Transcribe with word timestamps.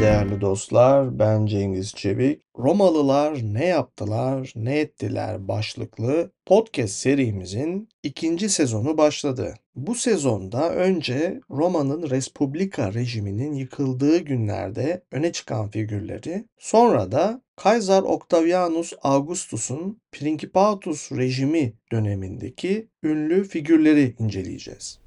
Değerli 0.00 0.40
dostlar, 0.40 1.18
ben 1.18 1.46
Cengiz 1.46 1.94
Çevik. 1.94 2.40
Romalılar 2.58 3.38
ne 3.42 3.66
yaptılar, 3.66 4.52
ne 4.56 4.78
ettiler 4.78 5.48
başlıklı 5.48 6.30
podcast 6.46 6.94
serimizin 6.94 7.88
ikinci 8.02 8.48
sezonu 8.48 8.98
başladı. 8.98 9.54
Bu 9.76 9.94
sezonda 9.94 10.74
önce 10.74 11.40
Roma'nın 11.50 12.10
Respublika 12.10 12.94
rejiminin 12.94 13.52
yıkıldığı 13.52 14.18
günlerde 14.18 15.02
öne 15.12 15.32
çıkan 15.32 15.70
figürleri, 15.70 16.44
sonra 16.58 17.12
da 17.12 17.42
Kaiser 17.56 18.02
Octavianus 18.02 18.92
Augustus'un 19.02 20.00
Principatus 20.12 21.12
rejimi 21.12 21.72
dönemindeki 21.92 22.88
ünlü 23.02 23.44
figürleri 23.44 24.14
inceleyeceğiz. 24.18 24.98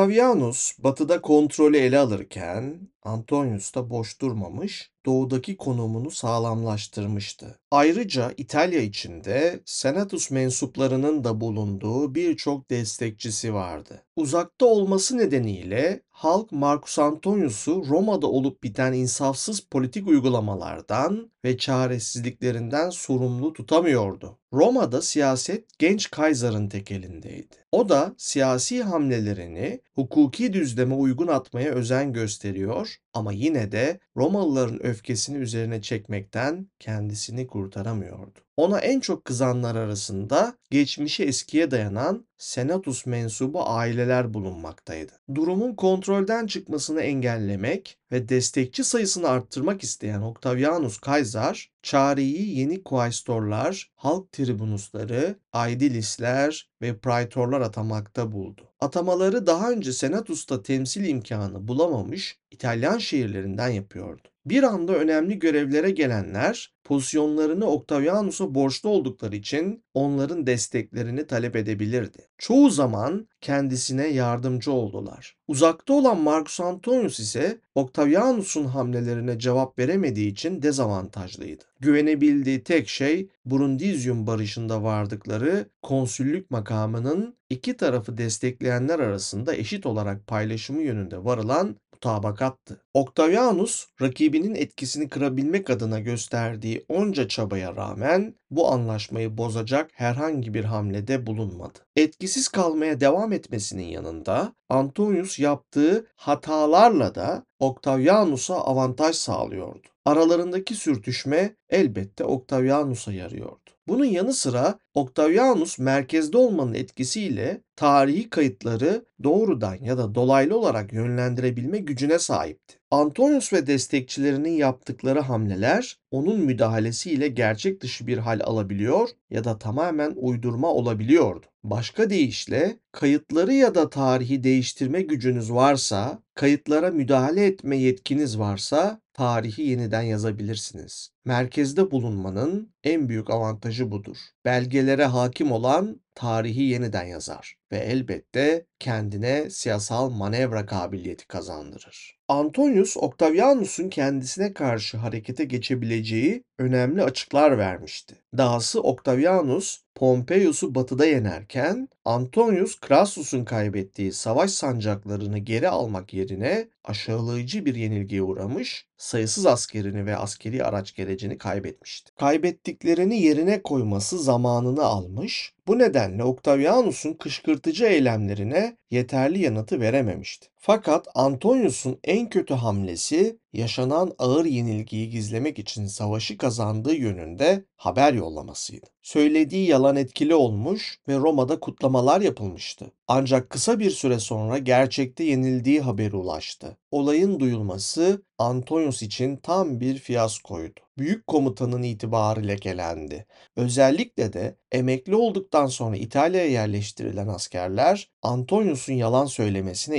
Octavianus 0.00 0.78
batıda 0.78 1.20
kontrolü 1.20 1.76
ele 1.76 1.98
alırken 1.98 2.88
Antonius 3.02 3.74
da 3.74 3.90
boş 3.90 4.20
durmamış, 4.20 4.90
doğudaki 5.06 5.56
konumunu 5.56 6.10
sağlamlaştırmıştı. 6.10 7.58
Ayrıca 7.70 8.32
İtalya 8.36 8.80
içinde 8.80 9.60
Senatus 9.64 10.30
mensuplarının 10.30 11.24
da 11.24 11.40
bulunduğu 11.40 12.14
birçok 12.14 12.70
destekçisi 12.70 13.54
vardı. 13.54 14.02
Uzakta 14.16 14.66
olması 14.66 15.18
nedeniyle 15.18 16.02
halk 16.10 16.52
Marcus 16.52 16.98
Antonius'u 16.98 17.84
Roma'da 17.88 18.26
olup 18.26 18.62
biten 18.62 18.92
insafsız 18.92 19.60
politik 19.60 20.06
uygulamalardan 20.06 21.30
ve 21.44 21.58
çaresizliklerinden 21.58 22.90
sorumlu 22.90 23.52
tutamıyordu. 23.52 24.38
Roma'da 24.52 25.02
siyaset 25.02 25.78
genç 25.78 26.10
Kaiser'ın 26.10 26.68
tek 26.68 26.90
elindeydi. 26.90 27.56
O 27.72 27.88
da 27.88 28.14
siyasi 28.18 28.82
hamlelerini 28.82 29.80
hukuki 29.94 30.52
düzleme 30.52 30.94
uygun 30.94 31.26
atmaya 31.26 31.70
özen 31.72 32.12
gösteriyor 32.12 32.96
ama 33.14 33.32
yine 33.32 33.72
de 33.72 34.00
Romalıların 34.16 34.86
öfkesini 34.90 35.38
üzerine 35.38 35.82
çekmekten 35.82 36.66
kendisini 36.78 37.46
kurtaramıyordu. 37.46 38.38
Ona 38.56 38.78
en 38.80 39.00
çok 39.00 39.24
kızanlar 39.24 39.76
arasında 39.76 40.54
geçmişi 40.70 41.24
eskiye 41.24 41.70
dayanan 41.70 42.26
Senatus 42.38 43.06
mensubu 43.06 43.68
aileler 43.68 44.34
bulunmaktaydı. 44.34 45.12
Durumun 45.34 45.74
kontrolden 45.74 46.46
çıkmasını 46.46 47.00
engellemek 47.00 47.98
ve 48.12 48.28
destekçi 48.28 48.84
sayısını 48.84 49.28
arttırmak 49.28 49.82
isteyen 49.82 50.20
Octavianus 50.20 50.98
Kaysar, 50.98 51.70
çareyi 51.82 52.58
yeni 52.58 52.82
kuaystorlar, 52.82 53.90
halk 53.94 54.32
tribunusları, 54.32 55.36
aedilisler 55.52 56.70
ve 56.82 56.98
praetorlar 56.98 57.60
atamakta 57.60 58.32
buldu. 58.32 58.62
Atamaları 58.80 59.46
daha 59.46 59.70
önce 59.70 59.92
Senatus'ta 59.92 60.62
temsil 60.62 61.04
imkanı 61.04 61.68
bulamamış 61.68 62.38
İtalyan 62.50 62.98
şehirlerinden 62.98 63.68
yapıyordu. 63.68 64.28
Bir 64.50 64.62
anda 64.62 64.94
önemli 64.94 65.38
görevlere 65.38 65.90
gelenler 65.90 66.72
pozisyonlarını 66.84 67.66
Octavianus'a 67.66 68.54
borçlu 68.54 68.88
oldukları 68.88 69.36
için 69.36 69.84
onların 69.94 70.46
desteklerini 70.46 71.26
talep 71.26 71.56
edebilirdi. 71.56 72.18
Çoğu 72.38 72.70
zaman 72.70 73.28
kendisine 73.40 74.06
yardımcı 74.06 74.72
oldular. 74.72 75.36
Uzakta 75.48 75.92
olan 75.92 76.20
Marcus 76.20 76.60
Antonius 76.60 77.20
ise 77.20 77.60
Octavianus'un 77.74 78.64
hamlelerine 78.64 79.38
cevap 79.38 79.78
veremediği 79.78 80.32
için 80.32 80.62
dezavantajlıydı. 80.62 81.64
Güvenebildiği 81.80 82.64
tek 82.64 82.88
şey 82.88 83.28
Brundizium 83.46 84.26
barışında 84.26 84.82
vardıkları 84.82 85.66
konsüllük 85.82 86.50
makamının 86.50 87.36
iki 87.50 87.76
tarafı 87.76 88.18
destekleyenler 88.18 88.98
arasında 88.98 89.54
eşit 89.54 89.86
olarak 89.86 90.26
paylaşımı 90.26 90.82
yönünde 90.82 91.24
varılan 91.24 91.76
mutabakattı. 92.04 92.80
Octavianus 92.94 93.86
rakibinin 94.02 94.54
etkisini 94.54 95.08
kırabilmek 95.08 95.70
adına 95.70 96.00
gösterdiği 96.00 96.84
onca 96.88 97.28
çabaya 97.28 97.76
rağmen 97.76 98.34
bu 98.50 98.72
anlaşmayı 98.72 99.36
bozacak 99.38 99.90
herhangi 99.94 100.54
bir 100.54 100.64
hamlede 100.64 101.26
bulunmadı. 101.26 101.78
Etkisiz 101.96 102.48
kalmaya 102.48 103.00
devam 103.00 103.32
etmesinin 103.32 103.86
yanında 103.86 104.52
Antonius 104.68 105.38
yaptığı 105.38 106.06
hatalarla 106.16 107.14
da 107.14 107.44
Octavianus'a 107.58 108.54
avantaj 108.54 109.16
sağlıyordu. 109.16 109.88
Aralarındaki 110.04 110.74
sürtüşme 110.74 111.56
elbette 111.70 112.24
Octavianus'a 112.24 113.12
yarıyordu. 113.12 113.59
Bunun 113.90 114.04
yanı 114.04 114.32
sıra 114.32 114.78
Octavianus 114.94 115.78
merkezde 115.78 116.38
olmanın 116.38 116.74
etkisiyle 116.74 117.60
tarihi 117.76 118.30
kayıtları 118.30 119.04
doğrudan 119.22 119.74
ya 119.74 119.98
da 119.98 120.14
dolaylı 120.14 120.58
olarak 120.58 120.92
yönlendirebilme 120.92 121.78
gücüne 121.78 122.18
sahipti. 122.18 122.76
Antonius 122.90 123.52
ve 123.52 123.66
destekçilerinin 123.66 124.52
yaptıkları 124.52 125.20
hamleler 125.20 125.98
onun 126.10 126.40
müdahalesiyle 126.40 127.28
gerçek 127.28 127.80
dışı 127.80 128.06
bir 128.06 128.18
hal 128.18 128.40
alabiliyor 128.44 129.08
ya 129.30 129.44
da 129.44 129.58
tamamen 129.58 130.12
uydurma 130.16 130.68
olabiliyordu. 130.68 131.46
Başka 131.64 132.10
deyişle 132.10 132.76
kayıtları 132.92 133.52
ya 133.52 133.74
da 133.74 133.90
tarihi 133.90 134.44
değiştirme 134.44 135.02
gücünüz 135.02 135.52
varsa, 135.52 136.22
kayıtlara 136.34 136.90
müdahale 136.90 137.46
etme 137.46 137.76
yetkiniz 137.76 138.38
varsa 138.38 139.00
tarihi 139.20 139.62
yeniden 139.62 140.02
yazabilirsiniz. 140.02 141.10
Merkezde 141.24 141.90
bulunmanın 141.90 142.74
en 142.84 143.08
büyük 143.08 143.30
avantajı 143.30 143.90
budur. 143.90 144.16
Belgelere 144.44 145.04
hakim 145.04 145.52
olan 145.52 146.00
tarihi 146.20 146.62
yeniden 146.62 147.04
yazar 147.04 147.56
ve 147.72 147.78
elbette 147.78 148.66
kendine 148.78 149.50
siyasal 149.50 150.10
manevra 150.10 150.66
kabiliyeti 150.66 151.26
kazandırır. 151.26 152.20
Antonius 152.28 152.96
Octavianus'un 152.96 153.88
kendisine 153.88 154.52
karşı 154.52 154.96
harekete 154.96 155.44
geçebileceği 155.44 156.44
önemli 156.58 157.02
açıklar 157.02 157.58
vermişti. 157.58 158.14
Dahası 158.36 158.80
Octavianus 158.80 159.80
Pompeius'u 159.94 160.74
batıda 160.74 161.06
yenerken 161.06 161.88
Antonius 162.04 162.78
Crassus'un 162.88 163.44
kaybettiği 163.44 164.12
savaş 164.12 164.50
sancaklarını 164.50 165.38
geri 165.38 165.68
almak 165.68 166.14
yerine 166.14 166.68
aşağılayıcı 166.84 167.64
bir 167.64 167.74
yenilgiye 167.74 168.22
uğramış, 168.22 168.86
sayısız 168.96 169.46
askerini 169.46 170.06
ve 170.06 170.16
askeri 170.16 170.64
araç 170.64 170.94
gerecini 170.94 171.38
kaybetmişti. 171.38 172.12
Kaybettiklerini 172.14 173.22
yerine 173.22 173.62
koyması 173.62 174.18
zamanını 174.18 174.82
almış, 174.82 175.54
bu 175.70 175.78
nedenle 175.78 176.24
Octavianus'un 176.24 177.14
kışkırtıcı 177.14 177.84
eylemlerine 177.84 178.76
yeterli 178.90 179.38
yanıtı 179.42 179.80
verememişti. 179.80 180.49
Fakat 180.62 181.06
Antonius'un 181.14 181.98
en 182.04 182.30
kötü 182.30 182.54
hamlesi 182.54 183.38
yaşanan 183.52 184.12
ağır 184.18 184.44
yenilgiyi 184.44 185.10
gizlemek 185.10 185.58
için 185.58 185.86
savaşı 185.86 186.38
kazandığı 186.38 186.94
yönünde 186.94 187.64
haber 187.76 188.12
yollamasıydı. 188.12 188.86
Söylediği 189.02 189.68
yalan 189.68 189.96
etkili 189.96 190.34
olmuş 190.34 190.98
ve 191.08 191.16
Roma'da 191.16 191.60
kutlamalar 191.60 192.20
yapılmıştı. 192.20 192.92
Ancak 193.08 193.50
kısa 193.50 193.78
bir 193.78 193.90
süre 193.90 194.18
sonra 194.18 194.58
gerçekte 194.58 195.24
yenildiği 195.24 195.80
haberi 195.80 196.16
ulaştı. 196.16 196.76
Olayın 196.90 197.40
duyulması 197.40 198.22
Antonius 198.38 199.02
için 199.02 199.36
tam 199.36 199.80
bir 199.80 199.98
fiyaskoydu. 199.98 200.80
Büyük 200.98 201.26
komutanın 201.26 201.82
itibarı 201.82 202.48
lekelendi. 202.48 203.26
Özellikle 203.56 204.32
de 204.32 204.56
emekli 204.72 205.14
olduktan 205.14 205.66
sonra 205.66 205.96
İtalya'ya 205.96 206.50
yerleştirilen 206.50 207.28
askerler 207.28 208.10
Antonius'un 208.22 208.92
yalan 208.92 209.26
söylemesine 209.26 209.98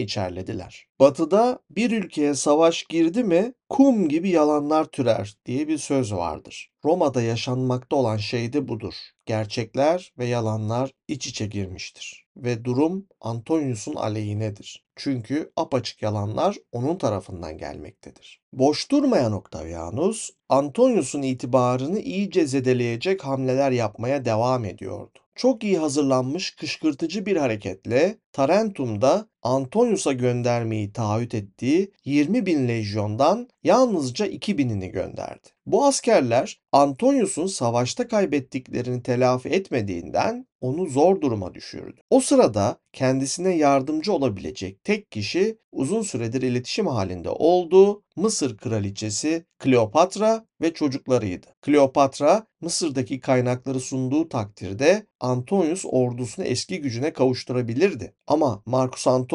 içerlediler. 0.51 0.87
Batı'da 0.99 1.59
bir 1.69 1.91
ülkeye 1.91 2.33
savaş 2.33 2.83
girdi 2.83 3.23
mi 3.23 3.53
kum 3.69 4.09
gibi 4.09 4.29
yalanlar 4.29 4.85
türer 4.85 5.35
diye 5.45 5.67
bir 5.67 5.77
söz 5.77 6.13
vardır. 6.13 6.71
Roma'da 6.85 7.21
yaşanmakta 7.21 7.95
olan 7.95 8.17
şey 8.17 8.53
de 8.53 8.67
budur. 8.67 8.93
Gerçekler 9.25 10.13
ve 10.17 10.25
yalanlar 10.25 10.91
iç 11.07 11.27
içe 11.27 11.45
girmiştir 11.45 12.25
ve 12.37 12.65
durum 12.65 13.07
Antonius'un 13.21 13.95
aleyhinedir. 13.95 14.85
Çünkü 14.95 15.51
apaçık 15.55 16.01
yalanlar 16.01 16.57
onun 16.71 16.97
tarafından 16.97 17.57
gelmektedir. 17.57 18.41
Boş 18.53 18.91
durmayan 18.91 19.33
Octavianus, 19.33 20.29
Antonius'un 20.49 21.21
itibarını 21.21 21.99
iyice 21.99 22.47
zedeleyecek 22.47 23.25
hamleler 23.25 23.71
yapmaya 23.71 24.25
devam 24.25 24.65
ediyordu. 24.65 25.19
Çok 25.35 25.63
iyi 25.63 25.77
hazırlanmış 25.77 26.55
kışkırtıcı 26.55 27.25
bir 27.25 27.37
hareketle 27.37 28.17
Tarentum'da 28.31 29.27
Antonius'a 29.43 30.13
göndermeyi 30.13 30.93
taahhüt 30.93 31.35
ettiği 31.35 31.91
20 32.05 32.45
bin 32.45 32.67
lejyondan 32.67 33.49
yalnızca 33.63 34.25
2 34.25 34.57
binini 34.57 34.89
gönderdi. 34.91 35.49
Bu 35.65 35.85
askerler 35.85 36.61
Antonius'un 36.71 37.47
savaşta 37.47 38.07
kaybettiklerini 38.07 39.03
telafi 39.03 39.49
etmediğinden 39.49 40.47
onu 40.61 40.85
zor 40.85 41.21
duruma 41.21 41.53
düşürdü. 41.53 42.01
O 42.09 42.19
sırada 42.19 42.77
kendisine 42.93 43.55
yardımcı 43.55 44.13
olabilecek 44.13 44.83
tek 44.83 45.11
kişi 45.11 45.57
uzun 45.71 46.01
süredir 46.01 46.41
iletişim 46.41 46.87
halinde 46.87 47.29
olduğu 47.29 48.03
Mısır 48.15 48.57
kraliçesi 48.57 49.45
Kleopatra 49.59 50.45
ve 50.61 50.73
çocuklarıydı. 50.73 51.47
Kleopatra 51.61 52.47
Mısır'daki 52.61 53.19
kaynakları 53.19 53.79
sunduğu 53.79 54.29
takdirde 54.29 55.05
Antonius 55.19 55.85
ordusunu 55.85 56.45
eski 56.45 56.81
gücüne 56.81 57.13
kavuşturabilirdi. 57.13 58.13
Ama 58.27 58.63
Marcus 58.65 59.07
Antonius 59.07 59.30